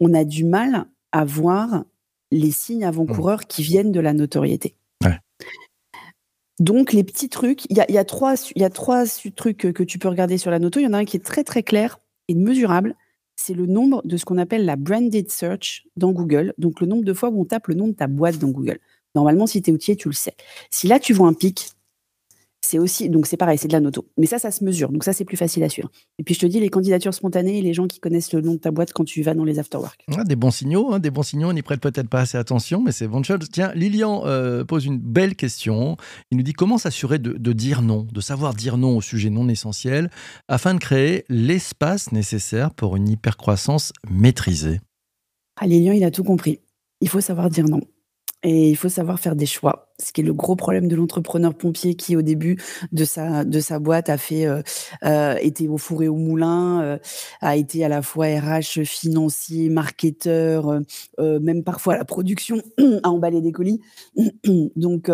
on 0.01 0.15
a 0.15 0.25
du 0.25 0.45
mal 0.45 0.87
à 1.13 1.25
voir 1.25 1.85
les 2.31 2.51
signes 2.51 2.85
avant-coureurs 2.85 3.47
qui 3.47 3.63
viennent 3.63 3.93
de 3.93 4.01
la 4.01 4.13
notoriété. 4.13 4.77
Donc 6.61 6.93
les 6.93 7.05
petits 7.05 7.31
trucs, 7.31 7.65
il 7.71 7.79
y 7.79 7.81
a, 7.81 7.91
y 7.91 7.97
a, 7.97 8.05
trois, 8.05 8.35
y 8.55 8.65
a 8.65 8.69
trois 8.69 9.05
trucs 9.35 9.57
que, 9.57 9.69
que, 9.69 9.83
tu 9.83 9.99
peux 9.99 10.09
regarder 10.09 10.37
sur 10.37 10.51
la 10.51 10.59
noto. 10.59 10.79
Il 10.79 10.83
y 10.83 10.87
en 10.87 10.93
a 10.93 10.99
un 10.99 11.07
qui 11.07 11.17
est 11.17 11.25
très 11.25 11.43
très 11.43 11.63
clair 11.63 11.99
et 12.29 12.35
mesurable. 12.35 12.97
C'est 13.37 13.55
le 13.55 13.65
nombre 13.65 14.03
de 14.05 14.19
ce 14.19 14.27
qu'on 14.27 14.37
appelle 14.37 14.67
la 14.67 14.77
branded 14.77 15.31
search 15.31 15.87
dans 15.97 16.13
Google. 16.13 16.53
Donc 16.59 16.83
le 16.83 16.87
nombre 16.87 17.05
de 17.05 17.15
fois 17.15 17.31
où 17.31 17.41
on 17.41 17.47
tape 17.47 17.69
le 17.69 17.77
nom 17.77 17.89
de 17.89 17.95
ta 17.95 18.09
boîte 18.09 18.39
dans 18.39 18.51
Google. 18.51 18.79
Normalement, 19.15 19.47
si 19.47 19.63
tu 19.63 19.71
es 19.71 19.73
outillé, 19.73 19.97
tu 19.97 20.09
le 20.09 20.15
sais. 20.15 20.35
Si 20.71 20.87
là 20.87 20.99
tu 20.99 21.15
vois 21.15 21.29
un 21.29 21.33
pic, 21.33 21.71
c'est 22.71 22.79
aussi, 22.79 23.11
donc 23.11 23.27
c'est 23.27 23.37
pareil, 23.37 23.59
c'est 23.59 23.67
de 23.67 23.73
la 23.73 23.81
noto. 23.81 24.07
Mais 24.17 24.27
ça, 24.27 24.39
ça 24.39 24.53
se 24.53 24.63
mesure. 24.63 24.93
Donc 24.93 25.03
ça, 25.03 25.13
c'est 25.13 25.25
plus 25.25 25.37
facile 25.37 25.65
à 25.65 25.69
suivre. 25.69 25.91
Et 26.21 26.23
puis 26.23 26.35
je 26.35 26.41
te 26.41 26.47
dis, 26.47 26.61
les 26.61 26.69
candidatures 26.69 27.13
spontanées 27.13 27.59
et 27.59 27.63
les 27.63 27.75
gens 27.75 27.89
qui 27.89 27.99
connaissent 27.99 28.33
le 28.33 28.43
nom 28.43 28.53
de 28.53 28.59
ta 28.59 28.71
boîte 28.71 28.93
quand 28.93 29.05
tu 29.05 29.23
vas 29.23 29.35
dans 29.35 29.43
les 29.43 29.59
afterwork. 29.59 30.05
Ah, 30.17 30.23
des 30.23 30.37
bons 30.37 30.53
signaux, 30.53 30.93
hein, 30.93 31.01
des 31.01 31.11
bons 31.11 31.25
signaux. 31.25 31.49
On 31.49 31.53
n'y 31.53 31.63
prête 31.63 31.81
peut-être 31.81 32.09
pas 32.09 32.21
assez 32.21 32.39
attention, 32.39 32.81
mais 32.81 32.93
c'est 32.93 33.09
bonne 33.09 33.25
chose. 33.25 33.41
Tiens, 33.51 33.73
Lilian 33.75 34.23
euh, 34.25 34.65
pose 34.65 34.87
une 34.87 34.99
belle 34.99 35.35
question. 35.35 35.97
Il 36.31 36.37
nous 36.37 36.45
dit 36.45 36.53
comment 36.53 36.79
s'assurer 36.79 37.19
de, 37.19 37.33
de, 37.33 37.53
dire 37.53 37.83
non, 37.83 38.07
de 38.13 38.21
savoir 38.21 38.55
dire 38.55 38.77
non 38.77 38.97
au 38.97 39.01
sujet 39.01 39.31
non 39.31 39.49
essentiel 39.49 40.09
afin 40.47 40.75
de 40.75 40.79
créer 40.79 41.25
l'espace 41.29 42.13
nécessaire 42.13 42.73
pour 42.73 42.95
une 42.95 43.09
hypercroissance 43.09 43.93
maîtrisée? 44.09 44.81
Ah, 45.61 45.67
Lilian, 45.67 45.93
il 45.93 46.05
a 46.05 46.13
tout 46.13 46.23
compris. 46.23 46.61
Il 47.01 47.09
faut 47.09 47.21
savoir 47.21 47.51
dire 47.51 47.65
non. 47.67 47.81
Et 48.43 48.71
il 48.71 48.77
faut 48.77 48.89
savoir 48.89 49.21
faire 49.21 49.37
des 49.37 49.45
choix, 49.45 49.89
ce 49.99 50.13
qui 50.13 50.23
est 50.23 50.25
le 50.25 50.33
gros 50.33 50.57
problème 50.57 50.89
de 50.89 50.97
l'entrepreneur 50.97 51.55
pompier 51.55 51.95
qui, 51.95 52.17
au 52.17 52.23
début 52.23 52.57
de 52.91 53.05
sa 53.05 53.45
de 53.45 53.61
sa 53.61 53.79
boîte, 53.79 54.09
a 54.09 54.17
fait 54.17 54.47
euh, 54.47 54.63
euh 55.05 55.37
été 55.43 55.69
au 55.69 55.77
four 55.77 56.03
et 56.03 56.09
au 56.09 56.17
moulin, 56.17 56.81
euh, 56.83 56.99
a 57.43 57.57
été 57.57 57.85
à 57.85 57.89
la 57.89 58.01
fois 58.01 58.27
RH, 58.27 58.85
financier, 58.85 59.69
marketeur, 59.69 60.81
même 61.19 61.63
parfois 61.65 61.97
la 61.99 62.05
production, 62.07 62.63
à 63.03 63.11
emballer 63.11 63.43
des 63.43 63.53
colis. 63.53 63.81
Donc 64.77 65.11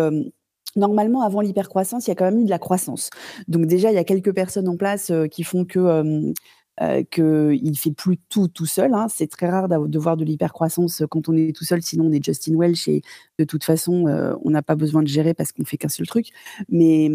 Normalement, 0.75 1.23
avant 1.23 1.41
l'hypercroissance, 1.41 2.05
il 2.05 2.11
y 2.11 2.13
a 2.13 2.15
quand 2.15 2.25
même 2.25 2.39
eu 2.39 2.45
de 2.45 2.51
la 2.51 2.59
croissance. 2.59 3.09
Donc 3.47 3.65
déjà, 3.65 3.89
il 3.89 3.95
y 3.95 3.97
a 3.97 4.03
quelques 4.03 4.33
personnes 4.33 4.67
en 4.67 4.77
place 4.77 5.11
qui 5.31 5.43
font 5.43 5.65
que 5.65 6.33
euh, 6.81 7.03
qu'il 7.03 7.77
fait 7.77 7.91
plus 7.91 8.17
tout 8.29 8.47
tout 8.47 8.67
seul. 8.67 8.93
Hein. 8.93 9.07
C'est 9.09 9.27
très 9.27 9.49
rare 9.49 9.67
de 9.67 9.99
voir 9.99 10.15
de 10.15 10.23
l'hypercroissance 10.23 11.03
quand 11.09 11.27
on 11.27 11.35
est 11.35 11.55
tout 11.55 11.65
seul, 11.65 11.81
sinon 11.81 12.05
on 12.05 12.11
est 12.11 12.23
Justin 12.23 12.55
Welch 12.55 12.87
et 12.87 13.01
de 13.39 13.43
toute 13.45 13.63
façon, 13.63 14.07
euh, 14.07 14.35
on 14.43 14.51
n'a 14.51 14.61
pas 14.61 14.75
besoin 14.75 15.01
de 15.01 15.07
gérer 15.07 15.33
parce 15.33 15.51
qu'on 15.51 15.65
fait 15.65 15.77
qu'un 15.77 15.89
seul 15.89 16.05
truc. 16.05 16.29
Mais, 16.69 17.09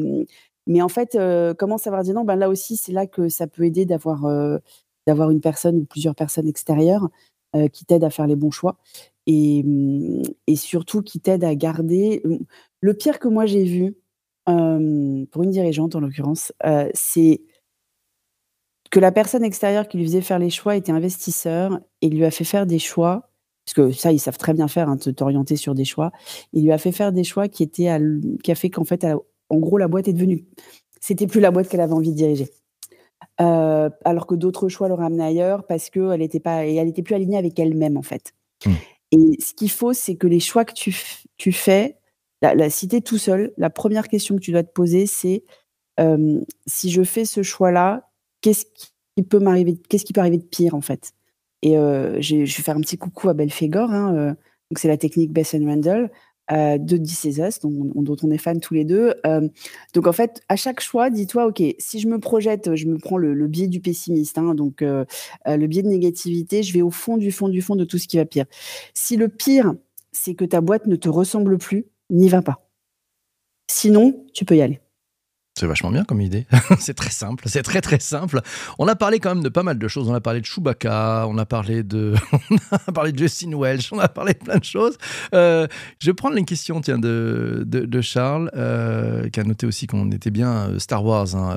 mais 0.67 0.83
en 0.83 0.89
fait, 0.89 1.15
euh, 1.15 1.55
comment 1.55 1.79
savoir 1.79 2.03
dire 2.03 2.15
non? 2.15 2.25
Ben 2.25 2.37
Là 2.37 2.49
aussi, 2.49 2.77
c'est 2.77 2.93
là 2.93 3.07
que 3.07 3.29
ça 3.29 3.47
peut 3.47 3.65
aider 3.65 3.85
d'avoir 3.85 4.25
euh, 4.25 4.59
d'avoir 5.07 5.31
une 5.31 5.41
personne 5.41 5.77
ou 5.77 5.85
plusieurs 5.85 6.15
personnes 6.15 6.49
extérieures 6.49 7.09
qui 7.75 7.85
t'aident 7.85 8.05
à 8.05 8.11
faire 8.11 8.27
les 8.27 8.35
bons 8.35 8.51
choix 8.51 8.79
et, 9.27 9.63
et 10.47 10.57
surtout 10.57 11.03
qui 11.03 11.21
t'aident 11.21 11.45
à 11.45 11.55
garder. 11.55 12.23
Le 12.81 12.95
pire 12.95 13.19
que 13.19 13.29
moi 13.29 13.45
j'ai 13.45 13.65
vu, 13.65 13.95
pour 14.47 15.43
une 15.43 15.51
dirigeante 15.51 15.95
en 15.95 16.01
l'occurrence, 16.01 16.55
c'est 16.95 17.43
que 18.93 19.01
la 19.01 19.11
personne 19.11 19.43
extérieure 19.43 19.89
qui 19.89 19.97
lui 19.97 20.05
faisait 20.05 20.21
faire 20.21 20.39
les 20.39 20.51
choix 20.51 20.77
était 20.77 20.93
investisseur 20.93 21.81
et 22.03 22.11
lui 22.11 22.25
a 22.27 22.31
fait 22.31 22.45
faire 22.45 22.67
des 22.67 22.79
choix, 22.79 23.31
parce 23.65 23.75
que 23.75 23.91
ça, 23.91 24.13
ils 24.13 24.19
savent 24.19 24.37
très 24.37 24.53
bien 24.53 24.69
faire, 24.69 24.91
hein, 24.91 24.99
t'orienter 24.99 25.57
sur 25.57 25.75
des 25.75 25.87
choix. 25.87 26.13
Il 26.53 26.65
lui 26.65 26.73
a 26.73 26.79
fait 26.79 26.93
faire 26.93 27.11
des 27.11 27.25
choix 27.25 27.49
qui 27.49 27.63
étaient, 27.63 27.91
qui 28.45 28.53
a 28.53 28.55
fait 28.55 28.69
qu'en 28.69 28.85
fait, 28.85 29.07
en 29.49 29.59
gros, 29.59 29.79
la 29.79 29.89
boîte 29.89 30.09
est 30.09 30.13
devenue, 30.13 30.45
c'était 31.01 31.27
plus 31.27 31.41
la 31.41 31.51
boîte 31.51 31.69
qu'elle 31.69 31.81
avait 31.81 31.95
envie 31.95 32.11
de 32.11 32.17
diriger. 32.17 32.51
Euh, 33.41 33.89
alors 34.05 34.27
que 34.27 34.35
d'autres 34.35 34.69
choix 34.69 34.89
l'auraient 34.89 35.07
amené 35.07 35.25
ailleurs 35.25 35.67
parce 35.67 35.89
qu'elle 35.89 36.19
n'était 36.19 36.41
pas, 36.41 36.67
et 36.67 36.75
elle 36.75 36.89
était 36.89 37.03
plus 37.03 37.15
alignée 37.15 37.39
avec 37.39 37.59
elle-même 37.59 37.97
en 37.97 38.03
fait. 38.03 38.35
Mmh. 38.67 38.71
Et 39.13 39.41
ce 39.41 39.55
qu'il 39.55 39.71
faut, 39.71 39.95
c'est 39.95 40.17
que 40.17 40.27
les 40.27 40.41
choix 40.41 40.67
que 40.67 40.75
tu, 40.75 40.95
tu 41.39 41.53
fais, 41.53 41.97
la, 42.43 42.55
la, 42.55 42.69
si 42.69 42.89
tout 42.89 43.19
seul, 43.19 43.55
la 43.57 43.71
première 43.71 44.09
question 44.09 44.37
que 44.37 44.41
tu 44.41 44.53
dois 44.53 44.65
te 44.65 44.73
poser, 44.73 45.07
c'est 45.07 45.45
euh, 45.99 46.41
si 46.67 46.91
je 46.91 47.03
fais 47.03 47.25
ce 47.25 47.43
choix-là, 47.43 48.12
qu'est-ce 48.43 48.67
qui 49.17 49.23
peut 49.23 49.39
m'arriver, 49.39 49.79
qu'est-ce 49.89 50.05
qui 50.05 50.13
peut 50.13 50.21
arriver 50.21 50.39
de 50.39 50.45
pire 50.45 50.75
en 50.75 50.83
fait? 50.83 51.13
Et 51.63 51.79
euh, 51.79 52.21
je 52.21 52.37
vais 52.37 52.47
faire 52.47 52.77
un 52.77 52.81
petit 52.81 52.99
coucou 52.99 53.29
à 53.29 53.35
Belphégor, 53.35 53.91
hein, 53.91 54.15
euh, 54.15 54.35
c'est 54.77 54.89
la 54.89 54.97
technique 54.97 55.33
Bess 55.33 55.55
and 55.55 55.65
Randall 55.65 56.11
euh, 56.51 56.77
de 56.77 56.97
Us, 56.97 57.61
dont, 57.61 58.17
on 58.23 58.31
est 58.31 58.39
fan 58.39 58.61
tous 58.61 58.75
les 58.75 58.85
deux. 58.85 59.15
Donc 59.95 60.07
en 60.07 60.13
fait, 60.13 60.43
à 60.49 60.57
chaque 60.57 60.81
choix, 60.81 61.09
dis-toi, 61.09 61.47
ok, 61.47 61.63
si 61.79 62.01
je 62.01 62.09
me 62.09 62.19
projette, 62.19 62.75
je 62.75 62.87
me 62.87 62.99
prends 62.99 63.17
le, 63.17 63.47
biais 63.47 63.69
du 63.69 63.81
pessimiste, 63.81 64.39
hein, 64.39 64.55
donc 64.55 64.81
le 64.83 65.67
biais 65.67 65.83
de 65.83 65.89
négativité, 65.89 66.63
je 66.63 66.73
vais 66.73 66.83
au 66.83 66.91
fond 66.91 67.17
du 67.17 67.31
fond 67.31 67.49
du 67.49 67.63
fond 67.63 67.77
de 67.77 67.85
tout 67.85 67.99
ce 67.99 68.09
qui 68.09 68.17
va 68.17 68.25
pire. 68.25 68.47
Si 68.93 69.17
le 69.17 69.29
pire, 69.29 69.75
c'est 70.11 70.35
que 70.35 70.45
ta 70.45 70.61
boîte 70.61 70.87
ne 70.87 70.97
te 70.97 71.09
ressemble 71.09 71.59
plus, 71.59 71.87
n'y 72.11 72.29
va 72.29 72.43
pas. 72.43 72.69
Sinon, 73.71 74.27
tu 74.35 74.45
peux 74.45 74.57
y 74.57 74.63
aller. 74.63 74.81
C'est 75.63 75.69
vachement 75.69 75.93
bien 75.93 76.03
comme 76.03 76.21
idée. 76.21 76.45
c'est 76.81 76.95
très 76.95 77.13
simple, 77.13 77.45
c'est 77.47 77.63
très 77.63 77.81
très 77.81 78.01
simple. 78.01 78.41
On 78.81 78.89
a 78.89 78.97
parlé 78.97 79.21
quand 79.21 79.33
même 79.33 79.45
de 79.45 79.49
pas 79.49 79.63
mal 79.63 79.79
de 79.79 79.87
choses. 79.87 80.09
On 80.09 80.15
a 80.15 80.21
parlé 80.21 80.41
de 80.41 80.45
Chewbacca, 80.45 81.27
on 81.29 81.39
a 81.39 81.47
parlé 81.47 81.85
de, 81.85 82.15
on 82.51 82.57
a 82.89 82.91
parlé 82.91 83.13
de 83.13 83.19
Justin 83.19 83.57
Welch, 83.57 83.93
on 83.93 84.01
a 84.01 84.09
parlé 84.09 84.33
de 84.33 84.41
plein 84.41 84.59
de 84.59 84.65
choses. 84.65 84.99
Euh, 85.37 85.69
je 86.01 86.11
vais 86.11 86.15
prendre 86.15 86.37
une 86.37 86.47
question 86.47 86.81
tiens, 86.81 86.99
de, 86.99 87.63
de, 87.65 88.01
Charles, 88.01 88.51
euh, 88.57 89.29
qui 89.29 89.39
a 89.39 89.45
noté 89.45 89.65
aussi 89.65 89.87
qu'on 89.87 90.11
était 90.11 90.33
bien 90.33 90.53
euh, 90.53 90.79
Star 90.81 91.05
Wars 91.05 91.37
hein, 91.37 91.57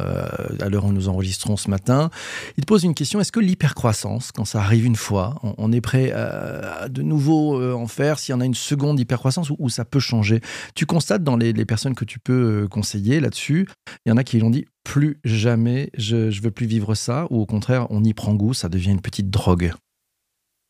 à 0.62 0.70
l'heure 0.70 0.86
où 0.86 0.94
nous 0.94 1.10
enregistrons 1.10 1.58
ce 1.58 1.72
matin. 1.72 2.12
Il 2.60 2.66
pose 2.68 2.84
une 2.84 2.94
question 2.94 3.20
est-ce 3.20 3.32
que 3.32 3.40
l'hypercroissance, 3.40 4.32
quand 4.32 4.46
ça 4.46 4.60
arrive 4.60 4.86
une 4.86 4.98
fois, 4.98 5.42
on, 5.58 5.72
est 5.72 5.82
prêt 5.82 6.12
à, 6.12 6.90
de 6.90 7.02
nouveau 7.02 7.60
en 7.74 7.88
faire 7.88 8.20
s'il 8.20 8.34
y 8.34 8.36
en 8.36 8.42
a 8.42 8.46
une 8.46 8.54
seconde 8.54 9.00
hypercroissance 9.00 9.50
ou, 9.58 9.68
ça 9.70 9.84
peut 9.84 10.00
changer? 10.00 10.42
Tu 10.76 10.86
constates 10.86 11.24
dans 11.24 11.38
les, 11.38 11.54
les 11.54 11.66
personnes 11.66 11.96
que 11.96 12.06
tu 12.06 12.20
peux 12.20 12.68
conseiller 12.70 13.20
là-dessus 13.20 13.68
il 14.06 14.10
y 14.10 14.12
en 14.12 14.18
a 14.18 14.24
qui 14.24 14.40
l'ont 14.40 14.50
dit 14.50 14.66
plus 14.84 15.20
jamais, 15.24 15.90
je 15.98 16.16
ne 16.16 16.42
veux 16.42 16.52
plus 16.52 16.68
vivre 16.68 16.96
ça, 16.96 17.28
ou 17.30 17.40
au 17.42 17.46
contraire, 17.46 17.88
on 17.90 18.04
y 18.04 18.14
prend 18.14 18.34
goût, 18.36 18.54
ça 18.54 18.70
devient 18.70 18.92
une 18.92 19.02
petite 19.02 19.30
drogue. 19.30 19.74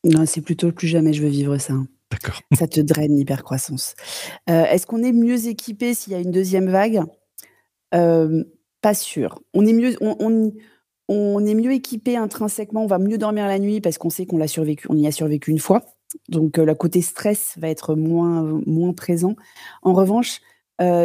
Non, 0.04 0.24
c'est 0.26 0.40
plutôt 0.40 0.72
plus 0.72 0.88
jamais 0.88 1.12
je 1.12 1.22
veux 1.22 1.28
vivre 1.28 1.58
ça. 1.58 1.74
D'accord. 2.10 2.40
Ça 2.56 2.68
te 2.68 2.80
draine 2.80 3.16
l'hypercroissance. 3.16 3.94
Heu, 4.48 4.52
est-ce 4.52 4.86
qu'on 4.86 5.02
est 5.02 5.12
mieux 5.12 5.48
équipé 5.48 5.94
s'il 5.94 6.12
y 6.12 6.16
a 6.16 6.20
une 6.20 6.30
deuxième 6.30 6.70
vague? 6.70 7.02
Hem, 7.92 8.44
pas 8.82 8.94
sûr. 8.94 9.40
On 9.54 9.66
est 9.66 9.72
mieux 9.72 9.96
on 10.00 10.16
on 10.20 10.52
on 11.08 11.44
est 11.46 11.54
mieux 11.54 11.72
équipé 11.72 12.16
intrinsèquement, 12.16 12.84
on 12.84 12.88
va 12.88 12.98
mieux 12.98 13.18
dormir 13.18 13.46
la 13.46 13.58
nuit 13.58 13.80
parce 13.80 13.98
qu'on 13.98 14.10
sait 14.10 14.26
qu'on 14.26 14.38
l'a 14.38 14.48
survécu 14.48 14.86
on 14.90 14.96
y 14.96 15.06
a 15.06 15.12
survécu 15.12 15.50
une 15.52 15.60
fois. 15.60 15.84
Donc, 16.28 16.58
heu, 16.58 16.64
le 16.64 16.74
côté 16.74 17.02
stress 17.02 17.54
va 17.58 17.68
être 17.68 17.94
moins 17.96 18.60
moins 18.66 18.92
présent. 18.94 19.36
En 19.82 19.92
revanche, 19.94 20.40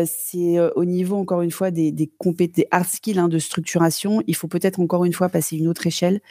c'est, 0.06 0.58
heu, 0.60 0.72
au 0.76 0.86
niveau 0.86 1.16
encore 1.18 1.42
une 1.42 1.52
fois 1.52 1.72
des 1.72 1.92
des 1.92 2.12
des 2.48 2.68
hard 2.72 2.86
skills, 2.88 3.20
hein, 3.20 3.30
de 3.30 3.40
structuration, 3.40 4.22
il 4.28 4.36
faut 4.36 4.48
peut-être 4.48 4.80
encore 4.80 5.06
une 5.06 5.14
fois 5.14 5.30
passer 5.30 5.58
une 5.58 5.68
autre 5.68 5.88
échelle 5.88 6.22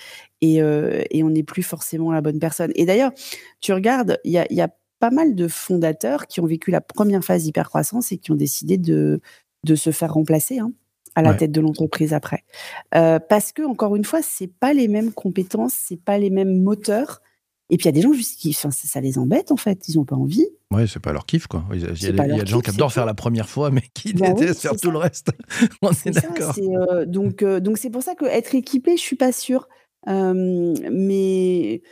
et 0.43 0.61
heu 0.63 1.03
et 1.11 1.23
on 1.25 1.31
n'est 1.31 1.43
plus 1.45 1.63
forcément 1.63 2.13
la 2.13 2.21
bonne 2.21 2.39
personne. 2.39 2.73
Et 2.75 2.87
d'ailleurs, 2.87 3.13
tu 3.61 3.73
regardes, 3.73 4.19
il 4.25 4.33
y 4.33 4.39
a 4.39 4.47
y 4.53 4.61
a 4.61 4.69
pas 5.01 5.11
mal 5.11 5.35
de 5.35 5.49
fondateurs 5.49 6.27
qui 6.27 6.41
ont 6.41 6.47
vécu 6.47 6.71
la 6.71 6.81
première 6.83 7.25
phase 7.25 7.45
d'hypercroissance 7.45 8.13
et 8.13 8.19
qui 8.19 8.33
ont 8.33 8.37
décidé 8.37 8.79
de 8.79 9.21
de 9.65 9.75
se 9.77 9.91
faire 9.93 10.13
remplacer, 10.15 10.59
hein, 10.59 10.73
à 11.15 11.23
la 11.23 11.33
Ouais. 11.33 11.35
tête 11.35 11.53
de 11.53 11.61
l'entreprise 11.61 12.13
après. 12.15 12.45
Parce 12.93 13.53
que 13.53 13.63
encore 13.63 13.97
une 13.97 14.05
fois, 14.05 14.21
c'est 14.23 14.49
pas 14.49 14.73
les 14.75 14.89
mêmes 14.89 15.13
compétences, 15.13 15.75
c'est 15.75 16.03
pas 16.03 16.19
les 16.19 16.31
mêmes 16.31 16.63
moteurs 16.63 17.23
et 17.71 17.77
puis 17.79 17.85
il 17.85 17.89
y 17.89 17.91
a 17.91 17.93
des 17.93 18.03
gens 18.03 18.13
juste 18.13 18.39
qui 18.41 18.53
ça 18.53 18.71
ça 18.73 19.01
les 19.01 19.19
embête 19.19 19.53
en 19.53 19.57
fait, 19.57 19.89
ils 19.89 19.99
ont 19.99 20.05
pas 20.05 20.17
envie. 20.17 20.47
Ouais, 20.73 20.87
c'est 20.87 21.01
pas 21.01 21.13
leur 21.13 21.27
kiff, 21.27 21.49
quoi. 21.49 21.65
Il 21.73 21.81
y 21.81 21.85
a 21.85 21.91
il 21.91 21.91
y 21.91 21.91
a 21.91 21.97
C'est 21.97 22.13
des 22.45 22.47
gens 22.47 22.61
qui 22.61 22.71
adorent 22.71 22.93
faire 22.93 23.05
la 23.07 23.15
première 23.15 23.49
fois, 23.49 23.71
mais 23.73 23.83
qui 23.93 24.15
Bah 24.15 24.35
oui, 24.35 24.45
détestent 24.45 24.61
faire 24.63 24.77
tout 24.77 24.93
le 24.93 24.99
reste. 24.99 25.31
On 25.83 25.91
est 25.91 26.11
d'accord. 26.11 26.55
heu, 26.59 27.07
donc 27.07 27.43
heu, 27.43 27.61
donc 27.61 27.79
c'est 27.79 27.91
pour 27.91 28.03
ça 28.03 28.15
qu'être 28.15 28.55
équipé, 28.55 28.97
je 28.97 29.03
suis 29.03 29.17
pas 29.17 29.33
sûre. 29.33 29.69
Hem, 30.07 30.75
mais, 30.91 31.83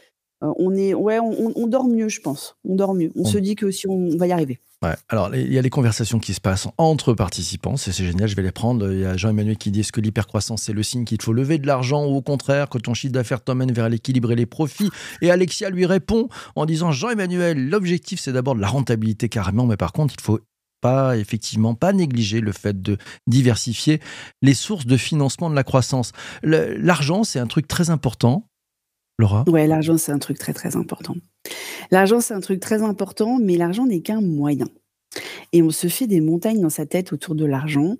heu, 0.43 0.49
on 0.59 0.75
est 0.75 0.95
ouais, 0.95 1.19
on 1.21 1.67
dort 1.67 1.87
mieux, 1.87 2.09
je 2.09 2.21
pense. 2.21 2.57
On 2.65 2.77
dort 2.77 2.95
mieux. 2.95 3.11
On 3.17 3.25
se 3.25 3.39
dit 3.39 3.55
que 3.55 3.71
si 3.71 3.87
on 3.87 4.09
on 4.09 4.17
va 4.17 4.27
y 4.27 4.33
arriver. 4.33 4.61
Ouais. 4.81 4.95
Alors, 5.09 5.35
il 5.35 5.53
y 5.53 5.59
a 5.59 5.63
les 5.63 5.71
conversations 5.71 6.21
qui 6.21 6.33
se 6.35 6.41
passent 6.41 6.69
entre 6.79 7.13
participants, 7.13 7.77
c'est 7.77 7.93
génial, 7.93 8.29
je 8.29 8.37
vais 8.37 8.43
les 8.43 8.53
prendre. 8.53 8.93
Il 8.93 9.01
y 9.01 9.05
a 9.05 9.17
Jean-Emmanuel 9.17 9.57
qui 9.57 9.73
dit: 9.73 9.81
«Est-ce 9.81 9.91
que 9.91 10.01
l'hypercroissance, 10.01 10.63
c'est 10.63 10.73
le 10.73 10.85
signe 10.85 11.05
qu'il 11.05 11.21
faut 11.21 11.33
lever 11.33 11.59
de 11.59 11.67
l'argent 11.67 12.07
ou 12.07 12.15
au 12.15 12.23
contraire 12.23 12.69
que 12.69 12.79
ton 12.79 12.95
chiffre 12.95 13.13
d'affaires 13.13 13.43
t'emmène 13.43 13.73
vers 13.73 13.89
l'équilibre 13.89 14.31
et 14.31 14.37
les 14.37 14.47
profits?» 14.47 14.91
et 15.21 15.33
Alexia 15.33 15.71
lui 15.71 15.85
répond 15.85 16.29
en 16.55 16.65
disant: 16.65 16.93
«Jean-Emmanuel, 16.93 17.69
l'objectif, 17.69 18.21
c'est 18.21 18.33
d'abord 18.33 18.55
de 18.55 18.61
la 18.61 18.69
rentabilité 18.69 19.29
carrément, 19.29 19.67
mais 19.67 19.77
par 19.77 19.93
contre, 19.93 20.15
il 20.17 20.23
faut 20.23 20.39
pas 20.81 21.17
effectivement 21.17 21.75
pas 21.75 21.93
négliger 21.93 22.41
le 22.41 22.53
fait 22.53 22.81
de 22.81 22.99
diversifier 23.27 24.01
les 24.43 24.55
sources 24.55 24.87
de 24.87 24.97
financement 24.97 25.51
de 25.51 25.57
la 25.57 25.65
croissance». 25.65 26.13
L'argent, 26.45 27.25
c'est 27.25 27.41
un 27.41 27.49
truc 27.49 27.67
très 27.67 27.91
important, 27.91 28.48
Laura? 29.19 29.45
Ouais, 29.49 29.67
l'argent, 29.67 29.99
c'est 29.99 30.13
un 30.13 30.19
truc 30.19 30.39
très, 30.39 30.53
très 30.53 30.77
important. 30.77 31.17
L'argent, 31.91 32.21
c'est 32.21 32.35
un 32.35 32.41
truc 32.41 32.61
très 32.61 32.83
important, 32.83 33.39
mais 33.41 33.57
l'argent 33.57 33.87
n'est 33.87 34.01
qu'un 34.01 34.21
moyen. 34.21 34.69
Et 35.53 35.63
on 35.63 35.71
se 35.71 35.87
fait 35.87 36.07
des 36.07 36.21
montagnes 36.21 36.61
dans 36.61 36.69
sa 36.69 36.85
tête 36.85 37.13
autour 37.13 37.35
de 37.35 37.47
l'argent, 37.47 37.97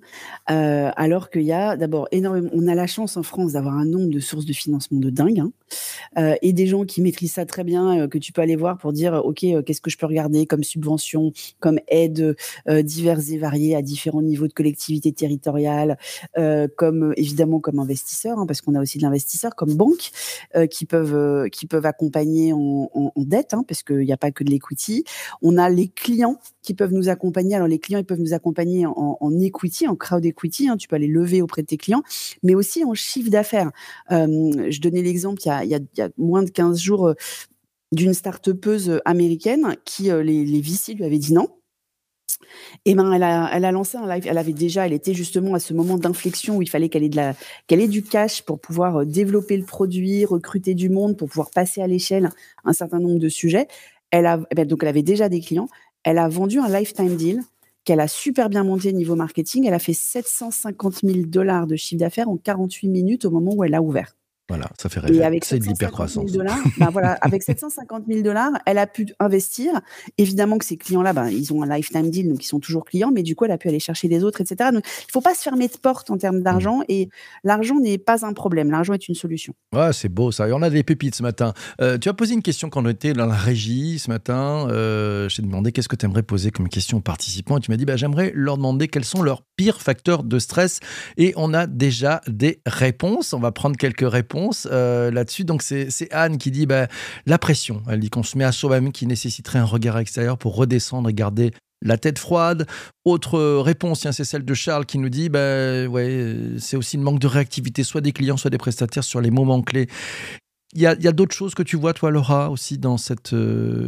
heu, 0.51 0.89
alors 0.95 1.29
qu'il 1.31 1.41
y 1.43 1.51
a 1.51 1.77
d'abord 1.77 2.07
énormément 2.11 2.49
on 2.53 2.67
a 2.67 2.75
la 2.75 2.85
chance 2.87 3.17
en 3.17 3.23
France 3.23 3.53
d'avoir 3.53 3.75
un 3.75 3.85
nombre 3.85 4.09
de 4.11 4.19
sources 4.19 4.45
de 4.45 4.53
financement 4.53 4.99
de 4.99 5.09
dingue, 5.09 5.39
hein, 5.39 5.51
heu 6.19 6.35
et 6.41 6.53
des 6.53 6.67
gens 6.67 6.85
qui 6.85 7.01
maîtrisent 7.01 7.33
ça 7.33 7.45
très 7.45 7.63
bien, 7.63 8.03
heu, 8.05 8.07
que 8.07 8.17
tu 8.19 8.33
peux 8.33 8.41
aller 8.41 8.55
voir 8.57 8.77
pour 8.77 8.93
dire: 8.93 9.13
«OK, 9.25 9.45
qu'est-ce 9.65 9.81
que 9.81 9.89
je 9.91 9.97
peux 9.97 10.05
regarder 10.07 10.45
comme 10.47 10.63
subvention, 10.63 11.33
comme 11.59 11.79
aide, 11.89 12.35
diverses 12.83 13.29
et 13.31 13.37
variées 13.39 13.75
à 13.75 13.81
différents 13.83 14.21
niveaux 14.23 14.47
de 14.47 14.53
collectivité 14.53 15.11
territoriale», 15.13 15.97
comme, 16.77 17.13
évidemment 17.17 17.59
comme 17.59 17.79
investisseurs, 17.79 18.39
hein, 18.39 18.45
parce 18.47 18.61
qu'on 18.61 18.75
a 18.75 18.81
aussi 18.81 18.97
de 18.99 19.03
l'investisseur, 19.03 19.55
comme 19.55 19.75
banque, 19.75 20.11
qui 20.71 20.85
peuvent, 20.85 21.49
qui 21.51 21.67
peuvent 21.67 21.85
accompagner 21.87 22.53
en 22.53 22.89
dette, 23.17 23.53
hein, 23.55 23.63
parce 23.67 23.83
qu'il 23.83 24.03
y 24.03 24.13
a 24.13 24.17
pas 24.17 24.31
que 24.31 24.43
de 24.43 24.51
l'equity. 24.51 25.03
On 25.41 25.57
a 25.57 25.69
les 25.69 25.87
clients 25.89 26.39
qui 26.63 26.73
peuvent 26.75 26.93
nous 26.93 27.09
accompagner. 27.09 27.38
Alors 27.53 27.67
les 27.67 27.79
clients, 27.79 27.99
ils 27.99 28.05
peuvent 28.05 28.19
nous 28.19 28.33
accompagner 28.33 28.85
en 28.87 29.39
equity, 29.39 29.87
en 29.87 29.95
crowd 29.95 30.25
equity, 30.25 30.69
hein, 30.69 30.77
tu 30.77 30.87
peux 30.87 30.95
aller 30.95 31.07
lever 31.07 31.41
auprès 31.41 31.61
de 31.61 31.67
tes 31.67 31.77
clients, 31.77 32.03
mais 32.43 32.55
aussi 32.55 32.83
en 32.85 32.93
chiffre 32.93 33.29
d'affaires. 33.29 33.71
Hem, 34.09 34.69
je 34.71 34.81
donnais 34.81 35.01
l'exemple 35.01 35.41
il 35.45 35.69
y 35.69 36.01
a 36.01 36.09
moins 36.17 36.43
de 36.43 36.49
15 36.49 36.79
jours, 36.79 37.09
heu, 37.09 37.15
d'une 37.91 38.13
start-upeuse, 38.13 39.01
américaine 39.05 39.75
qui, 39.85 40.11
heu, 40.11 40.21
les 40.21 40.61
VC 40.61 40.93
lui 40.95 41.05
avaient 41.05 41.19
dit 41.19 41.33
non. 41.33 41.49
Et 42.85 42.95
ben, 42.95 43.11
elle 43.13 43.23
a 43.23 43.71
lancé 43.71 43.97
un 43.97 44.07
live 44.07 44.25
elle 44.27 44.37
avait 44.37 44.53
déjà 44.53 44.85
elle 44.85 44.93
était 44.93 45.13
justement 45.13 45.53
à 45.53 45.59
ce 45.59 45.73
moment 45.73 45.97
d'inflexion 45.97 46.57
où 46.57 46.61
il 46.61 46.69
fallait 46.69 46.89
qu'elle 46.89 47.03
ait 47.03 47.09
de 47.09 47.19
qu'elle 47.67 47.89
du 47.89 48.03
cash 48.03 48.41
pour 48.43 48.59
pouvoir, 48.59 49.05
développer 49.05 49.57
le 49.57 49.65
produit, 49.65 50.25
recruter 50.25 50.73
du 50.75 50.89
monde, 50.89 51.17
pour 51.17 51.27
pouvoir 51.29 51.49
passer 51.51 51.81
à 51.81 51.87
l'échelle 51.87 52.29
un 52.65 52.73
certain 52.73 52.99
nombre 52.99 53.19
de 53.19 53.29
sujets. 53.29 53.67
Elle 54.11 54.25
a 54.25 54.39
et 54.51 54.55
bah, 54.55 54.65
donc 54.65 54.79
elle 54.83 54.89
avait 54.89 55.03
déjà 55.03 55.29
des 55.29 55.41
clients. 55.41 55.67
Elle 56.03 56.17
a 56.17 56.27
vendu 56.29 56.59
un 56.59 56.69
lifetime 56.69 57.15
deal 57.15 57.41
qu'elle 57.83 57.99
a 57.99 58.07
super 58.07 58.49
bien 58.49 58.63
monté 58.63 58.93
niveau 58.93 59.15
marketing. 59.15 59.65
Elle 59.65 59.73
a 59.73 59.79
fait 59.79 59.93
750 59.93 60.99
000 61.03 61.19
de 61.65 61.75
chiffre 61.75 61.99
d'affaires 61.99 62.29
en 62.29 62.37
48 62.37 62.87
minutes 62.87 63.25
au 63.25 63.31
moment 63.31 63.53
où 63.55 63.63
elle 63.63 63.73
a 63.73 63.81
ouvert. 63.81 64.18
Voilà, 64.49 64.69
ça 64.81 64.89
fait 64.89 64.99
rêver. 64.99 65.39
C'est 65.43 65.59
de 65.59 65.63
750 65.63 65.63
000 65.63 65.73
l'hypercroissance. 65.73 66.91
voilà, 66.91 67.13
avec 67.21 67.43
750 67.43 68.03
000 68.07 68.27
elle 68.65 68.77
a 68.77 68.87
pu 68.87 69.07
investir. 69.19 69.79
Évidemment 70.17 70.57
que 70.57 70.65
ces 70.65 70.77
clients-là, 70.77 71.13
ben, 71.13 71.29
ils 71.29 71.53
ont 71.53 71.61
un 71.63 71.75
lifetime 71.75 72.09
deal, 72.09 72.29
donc 72.29 72.43
ils 72.43 72.47
sont 72.47 72.59
toujours 72.59 72.83
clients, 72.83 73.11
mais 73.13 73.23
du 73.23 73.35
coup, 73.35 73.45
elle 73.45 73.51
a 73.51 73.57
pu 73.57 73.67
aller 73.67 73.79
chercher 73.79 74.07
des 74.07 74.23
autres, 74.23 74.41
et 74.41 74.45
cetera. 74.45 74.71
Donc, 74.71 74.83
il 75.07 75.11
faut 75.11 75.21
pas 75.21 75.35
se 75.35 75.41
fermer 75.41 75.67
de 75.67 75.77
porte 75.77 76.09
en 76.09 76.17
termes 76.17 76.41
d'argent 76.41 76.81
et 76.87 77.09
l'argent 77.43 77.79
n'est 77.79 77.97
pas 77.97 78.25
un 78.25 78.33
problème. 78.33 78.71
L'argent 78.71 78.93
est 78.93 79.07
une 79.07 79.15
solution. 79.15 79.53
Ouais, 79.73 79.93
c'est 79.93 80.09
beau 80.09 80.31
ça. 80.31 80.47
Et 80.47 80.53
on 80.53 80.61
a 80.61 80.69
des 80.69 80.83
pépites 80.83 81.15
ce 81.15 81.23
matin. 81.23 81.53
Euh, 81.81 81.97
tu 81.97 82.09
as 82.09 82.13
posé 82.13 82.33
une 82.33 82.41
question 82.41 82.69
quand 82.69 82.83
on 82.83 82.89
était 82.89 83.13
dans 83.13 83.25
la 83.25 83.35
régie 83.35 83.99
ce 83.99 84.09
matin. 84.09 84.67
Euh, 84.69 85.29
je 85.29 85.37
t'ai 85.37 85.41
demandé 85.41 85.71
qu'est-ce 85.71 85.87
que 85.87 85.95
tu 85.95 86.05
aimerais 86.05 86.23
poser 86.23 86.51
comme 86.51 86.69
question 86.69 86.97
aux 86.97 87.01
participants. 87.01 87.57
Et 87.57 87.61
tu 87.61 87.69
m'as 87.69 87.77
dit, 87.77 87.85
bah, 87.85 87.97
j'aimerais 87.97 88.31
leur 88.33 88.57
demander 88.57 88.87
quels 88.87 89.05
sont 89.05 89.21
leurs 89.21 89.43
pires 89.55 89.81
facteurs 89.81 90.23
de 90.23 90.39
stress. 90.39 90.79
Et 91.17 91.33
on 91.35 91.53
a 91.53 91.67
déjà 91.67 92.21
des 92.27 92.61
réponses. 92.65 93.33
On 93.33 93.39
va 93.39 93.51
prendre 93.51 93.77
quelques 93.77 94.09
réponses 94.09 94.38
euh, 94.71 95.11
là-dessus. 95.11 95.43
Donc, 95.43 95.61
c'est 95.61 96.11
Anne 96.11 96.37
qui 96.37 96.51
dit 96.51 96.65
bah, 96.65 96.87
la 97.25 97.37
pression. 97.37 97.81
Elle 97.89 97.99
dit 97.99 98.09
qu'on 98.09 98.23
se 98.23 98.37
met 98.37 98.43
à 98.43 98.51
soi-même 98.51 98.91
qui 98.91 99.05
nécessiterait 99.05 99.59
un 99.59 99.65
regard 99.65 99.97
extérieur 99.97 100.37
pour 100.37 100.55
redescendre 100.55 101.09
et 101.09 101.13
garder 101.13 101.51
la 101.81 101.97
tête 101.97 102.19
froide. 102.19 102.67
Autre 103.05 103.37
euh, 103.37 103.61
réponse, 103.61 104.09
c'est 104.11 104.23
celle 104.23 104.45
de 104.45 104.53
Charles 104.53 104.85
qui 104.85 104.97
nous 104.97 105.09
dit 105.09 105.29
bah, 105.29 105.85
ouais, 105.87 106.09
euh, 106.09 106.57
c'est 106.59 106.77
aussi 106.77 106.97
le 106.97 107.03
manque 107.03 107.19
de 107.19 107.27
réactivité, 107.27 107.83
soit 107.83 108.01
des 108.01 108.11
clients, 108.11 108.37
soit 108.37 108.51
des 108.51 108.57
prestataires 108.57 109.03
sur 109.03 109.21
les 109.21 109.31
moments 109.31 109.61
clés. 109.61 109.87
Il 110.75 110.81
y 110.81 110.85
a, 110.85 110.95
d'autres 110.95 111.35
choses 111.35 111.55
que 111.55 111.63
tu 111.63 111.77
vois, 111.77 111.95
toi, 111.95 112.11
Laura, 112.11 112.51
aussi 112.51 112.77
dans 112.77 112.97
cette 112.97 113.35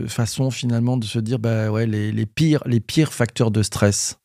façon 0.08 0.50
finalement 0.50 0.98
de 0.98 1.06
se 1.06 1.20
dire 1.20 1.38
bah, 1.38 1.70
ouais, 1.70 1.86
les 1.86 2.26
pires, 2.26 2.64
les 2.66 2.80
pires 2.80 3.14
facteurs 3.14 3.52
de 3.52 3.62
stress? 3.62 4.18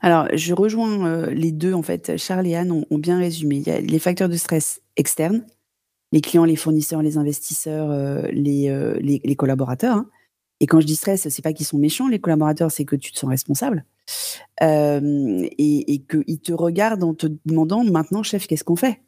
Alors, 0.00 0.28
je 0.32 0.54
rejoins 0.54 1.06
euh, 1.06 1.30
les 1.30 1.52
deux, 1.52 1.74
en 1.74 1.82
fait. 1.82 2.16
Charles 2.16 2.46
et 2.46 2.54
Anne 2.54 2.84
ont, 2.90 2.98
bien 2.98 3.18
résumé. 3.18 3.56
Il 3.56 3.66
y 3.66 3.70
a 3.70 3.80
les 3.80 3.98
facteurs 3.98 4.28
de 4.28 4.36
stress 4.36 4.80
externes, 4.96 5.44
les 6.12 6.20
clients, 6.20 6.44
les 6.44 6.56
fournisseurs, 6.56 7.02
les 7.02 7.18
investisseurs, 7.18 7.90
euh, 7.90 8.22
les, 8.32 8.68
euh, 8.68 8.98
les, 9.00 9.36
collaborateurs. 9.36 9.96
hein. 9.96 10.10
Et 10.60 10.66
quand 10.66 10.80
je 10.80 10.86
dis 10.86 10.96
stress, 10.96 11.28
c'est 11.28 11.42
pas 11.42 11.52
qu'ils 11.52 11.66
sont 11.66 11.78
méchants, 11.78 12.08
les 12.08 12.20
collaborateurs, 12.20 12.70
c'est 12.70 12.84
que 12.84 12.94
tu 12.96 13.10
te 13.12 13.18
sens 13.18 13.30
responsable. 13.30 13.84
Et, 14.60 15.94
et 15.94 16.04
qu'ils 16.04 16.40
te 16.40 16.52
regardent 16.52 17.02
en 17.02 17.14
te 17.14 17.26
demandant 17.46 17.82
maintenant, 17.82 18.22
chef, 18.22 18.46
qu'est-ce 18.46 18.62
qu'on 18.62 18.76
fait? 18.76 19.00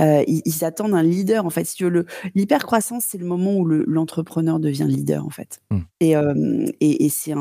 Euh, 0.00 0.24
ils, 0.26 0.42
ils 0.44 0.64
attendent 0.64 0.94
un 0.94 1.02
leader, 1.02 1.44
en 1.44 1.50
fait. 1.50 1.64
Si 1.64 1.76
tu 1.76 1.88
l'hypercroissance, 2.34 3.04
c'est 3.08 3.18
le 3.18 3.26
moment 3.26 3.56
où 3.56 3.64
le- 3.64 3.84
l'entrepreneur 3.86 4.58
devient 4.58 4.86
leader, 4.88 5.24
en 5.24 5.30
fait. 5.30 5.60
Mm. 5.70 5.78
Et, 6.00 6.16
euh, 6.16 6.66
et, 6.80 7.04
et 7.04 7.08
c'est 7.08 7.32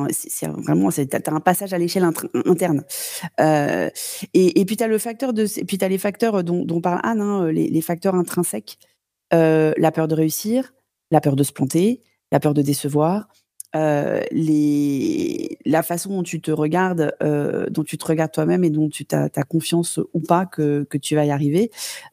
vraiment, 0.48 0.90
t'as 0.90 1.32
un 1.34 1.40
passage 1.40 1.74
à 1.74 1.78
l'échelle 1.78 2.08
interne. 2.46 2.84
Euh, 3.40 3.90
et, 4.34 4.60
et 4.60 4.66
puis 4.66 4.78
tu 4.78 4.84
as 4.84 4.88
le 4.88 4.98
facteur 4.98 5.34
de, 5.34 5.46
et 5.60 5.66
puis 5.66 5.78
t'as 5.78 5.88
les 5.88 5.98
facteurs 5.98 6.44
dont, 6.44 6.66
dont 6.66 6.82
parle 6.82 7.00
Anne, 7.04 7.22
hein, 7.22 7.52
les, 7.52 7.70
les 7.70 7.82
facteurs 7.82 8.16
intrinsèques, 8.16 8.78
la 9.32 9.92
peur 9.94 10.08
de 10.08 10.16
réussir, 10.16 10.74
la 11.12 11.22
peur 11.22 11.36
de 11.36 11.44
se 11.44 11.52
planter, 11.52 12.02
la 12.32 12.40
peur 12.40 12.54
de 12.54 12.62
décevoir, 12.62 13.28
euh, 13.76 14.22
les, 14.32 15.58
la 15.66 15.84
façon 15.84 16.10
dont 16.10 16.24
tu 16.24 16.42
te 16.42 16.52
regardes, 16.52 17.14
euh, 17.22 17.68
dont 17.70 17.84
tu 17.84 17.98
te 17.98 18.06
regardes 18.06 18.32
toi-même 18.32 18.64
et 18.64 18.70
dont 18.70 18.90
tu 18.90 19.06
as, 19.12 19.30
confiance 19.44 20.00
ou 20.14 20.20
pas 20.20 20.46
que, 20.46 20.84
que 20.84 20.98
tu 20.98 21.16
vas 21.16 21.26
y 21.26 21.32
arriver. 21.32 21.72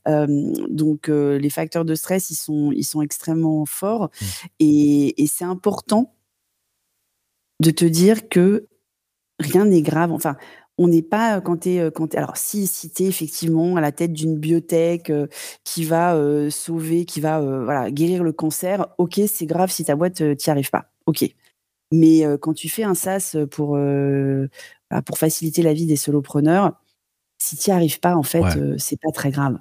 Euh, 0.09 0.27
donc 0.69 1.09
les 1.09 1.51
facteurs 1.51 1.85
de 1.85 1.95
stress, 1.95 2.31
ils 2.31 2.35
sont, 2.35 2.73
ils 2.73 2.85
sont 2.85 3.03
extrêmement 3.03 3.65
forts 3.65 4.11
Mm. 4.21 4.27
et, 4.61 5.23
et 5.23 5.27
c'est 5.27 5.45
important 5.45 6.15
de 7.61 7.71
te 7.71 7.85
dire 7.85 8.29
que 8.29 8.69
rien 9.41 9.65
n'est 9.65 9.83
grave. 9.83 10.13
Enfin, 10.13 10.37
on 10.79 10.89
n'est 10.89 11.03
pas 11.03 11.41
quand 11.41 11.59
tu 11.59 11.71
es, 11.71 11.91
quand 11.91 12.15
alors 12.15 12.37
si 12.37 12.67
si 12.67 12.91
tu 12.91 13.05
es 13.05 13.07
effectivement 13.07 13.77
à 13.77 13.81
la 13.81 13.93
tête 13.93 14.13
d'une 14.13 14.37
biotech 14.39 15.11
euh, 15.11 15.27
qui 15.65 15.85
va 15.85 16.15
euh, 16.17 16.51
sauver, 16.51 17.05
qui 17.07 17.21
va 17.21 17.41
euh, 17.41 17.65
voilà, 17.65 17.91
guérir 17.91 18.23
le 18.25 18.33
cancer, 18.33 18.87
OK, 18.99 19.21
c'est 19.27 19.47
grave 19.47 19.71
si 19.71 19.85
ta 19.85 19.97
boîte 19.97 20.37
t'y 20.37 20.51
arrive 20.51 20.71
pas. 20.71 20.91
OK. 21.07 21.25
Mais 21.93 22.25
quand 22.41 22.53
tu 22.53 22.69
fais 22.69 22.83
un 22.85 22.95
SaaS 22.95 23.37
pour 23.51 23.77
bah, 23.77 25.03
pour 25.03 25.19
faciliter 25.19 25.63
la 25.63 25.73
vie 25.73 25.87
des 25.87 25.97
solopreneurs, 25.97 26.73
si 27.39 27.57
tu 27.57 27.71
n'y 27.71 27.77
arrives 27.77 28.01
pas 28.01 28.17
en 28.17 28.23
fait, 28.23 28.41
Ouais. 28.41 28.75
c'est 28.79 29.01
pas 29.01 29.11
très 29.13 29.31
grave. 29.31 29.59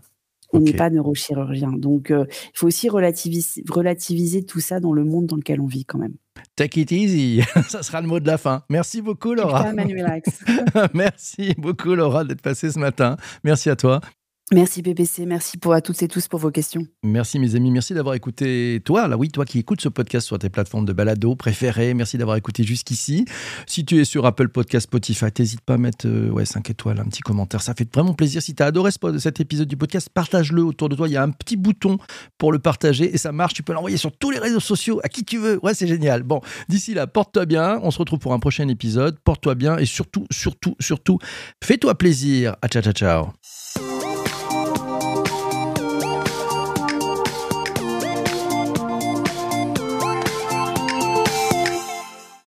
On 0.54 0.60
n'est 0.60 0.74
pas 0.74 0.90
neurochirurgien. 0.90 1.74
Donc, 1.74 2.08
il 2.12 2.28
faut 2.54 2.68
aussi 2.68 2.88
relativiser, 2.88 3.64
relativiser 3.70 4.46
tout 4.46 4.62
ça 4.62 4.80
dans 4.80 4.94
le 4.94 5.04
monde 5.04 5.26
dans 5.26 5.36
lequel 5.36 5.60
on 5.60 5.66
vit 5.66 5.84
quand 5.86 5.98
même. 5.98 6.14
Take 6.56 6.80
it 6.80 6.92
easy, 6.92 7.42
ça 7.70 7.84
sera 7.84 8.00
le 8.02 8.08
mot 8.08 8.20
de 8.22 8.28
la 8.28 8.38
fin. 8.38 8.64
Merci 8.70 9.02
beaucoup 9.02 9.34
Laura. 9.34 9.72
Merci 10.94 11.54
beaucoup 11.58 11.96
Laura 11.96 12.24
d'être 12.24 12.42
passée 12.42 12.72
ce 12.72 12.80
matin. 12.80 13.18
Merci 13.44 13.70
à 13.70 13.76
toi. 13.76 14.00
Merci 14.52 14.84
PPC, 14.84 15.26
merci 15.26 15.58
pour, 15.58 15.74
à 15.74 15.82
toutes 15.82 16.04
et 16.04 16.08
tous 16.08 16.28
pour 16.28 16.40
vos 16.40 16.52
questions. 16.52 16.86
Merci 17.02 17.40
mes 17.40 17.56
amis, 17.56 17.72
merci 17.72 17.96
d'avoir 17.96 18.14
écouté 18.14 18.80
toi, 18.86 19.08
là 19.08 19.18
oui, 19.18 19.30
toi 19.30 19.44
qui 19.44 19.58
écoutes 19.58 19.82
ce 19.82 19.90
podcast 19.90 20.28
sur 20.28 20.38
tes 20.38 20.52
plateformes 20.52 20.86
de 20.86 20.94
balado 20.94 21.36
préférées, 21.36 21.96
merci 21.96 22.20
d'avoir 22.20 22.38
écouté 22.38 22.64
jusqu'ici. 22.64 23.26
Si 23.66 23.86
tu 23.86 24.00
es 24.00 24.06
sur 24.06 24.28
Apple 24.28 24.50
Podcast, 24.50 24.84
Spotify, 24.84 25.26
n'hésite 25.40 25.62
pas 25.62 25.74
à 25.74 25.78
mettre 25.80 26.06
euh, 26.06 26.30
ouais, 26.30 26.46
5 26.46 26.70
étoiles, 26.70 27.00
un 27.00 27.06
petit 27.06 27.22
commentaire, 27.22 27.64
ça 27.64 27.74
fait 27.74 27.92
vraiment 27.92 28.14
plaisir. 28.14 28.40
Si 28.44 28.54
tu 28.54 28.62
as 28.62 28.68
adoré 28.68 28.92
cet 29.18 29.40
épisode 29.40 29.68
du 29.68 29.78
podcast, 29.78 30.10
partage-le 30.14 30.64
autour 30.64 30.90
de 30.90 30.96
toi, 30.96 31.08
il 31.08 31.14
y 31.14 31.18
a 31.18 31.24
un 31.24 31.32
petit 31.32 31.58
bouton 31.58 31.98
pour 32.38 32.52
le 32.52 32.60
partager 32.60 33.12
et 33.12 33.18
ça 33.18 33.32
marche, 33.32 33.56
tu 33.56 33.64
peux 33.64 33.74
l'envoyer 33.74 33.98
sur 33.98 34.16
tous 34.16 34.30
les 34.30 34.38
réseaux 34.38 34.60
sociaux, 34.60 35.02
à 35.04 35.10
qui 35.10 35.26
tu 35.26 35.40
veux, 35.40 35.60
ouais 35.64 35.74
c'est 35.74 35.88
génial. 35.88 36.22
Bon, 36.22 36.42
d'ici 36.70 36.94
là, 36.94 37.08
porte-toi 37.08 37.48
bien, 37.48 37.80
on 37.82 37.90
se 37.90 37.98
retrouve 37.98 38.20
pour 38.20 38.34
un 38.34 38.40
prochain 38.40 38.68
épisode, 38.68 39.18
porte-toi 39.22 39.56
bien 39.56 39.80
et 39.80 39.86
surtout, 39.86 40.28
surtout, 40.30 40.76
surtout, 40.80 41.18
fais-toi 41.64 41.96
plaisir. 41.96 42.56
À 42.62 42.68
ciao, 42.68 42.84
ciao, 42.84 42.94
ciao. 42.94 43.65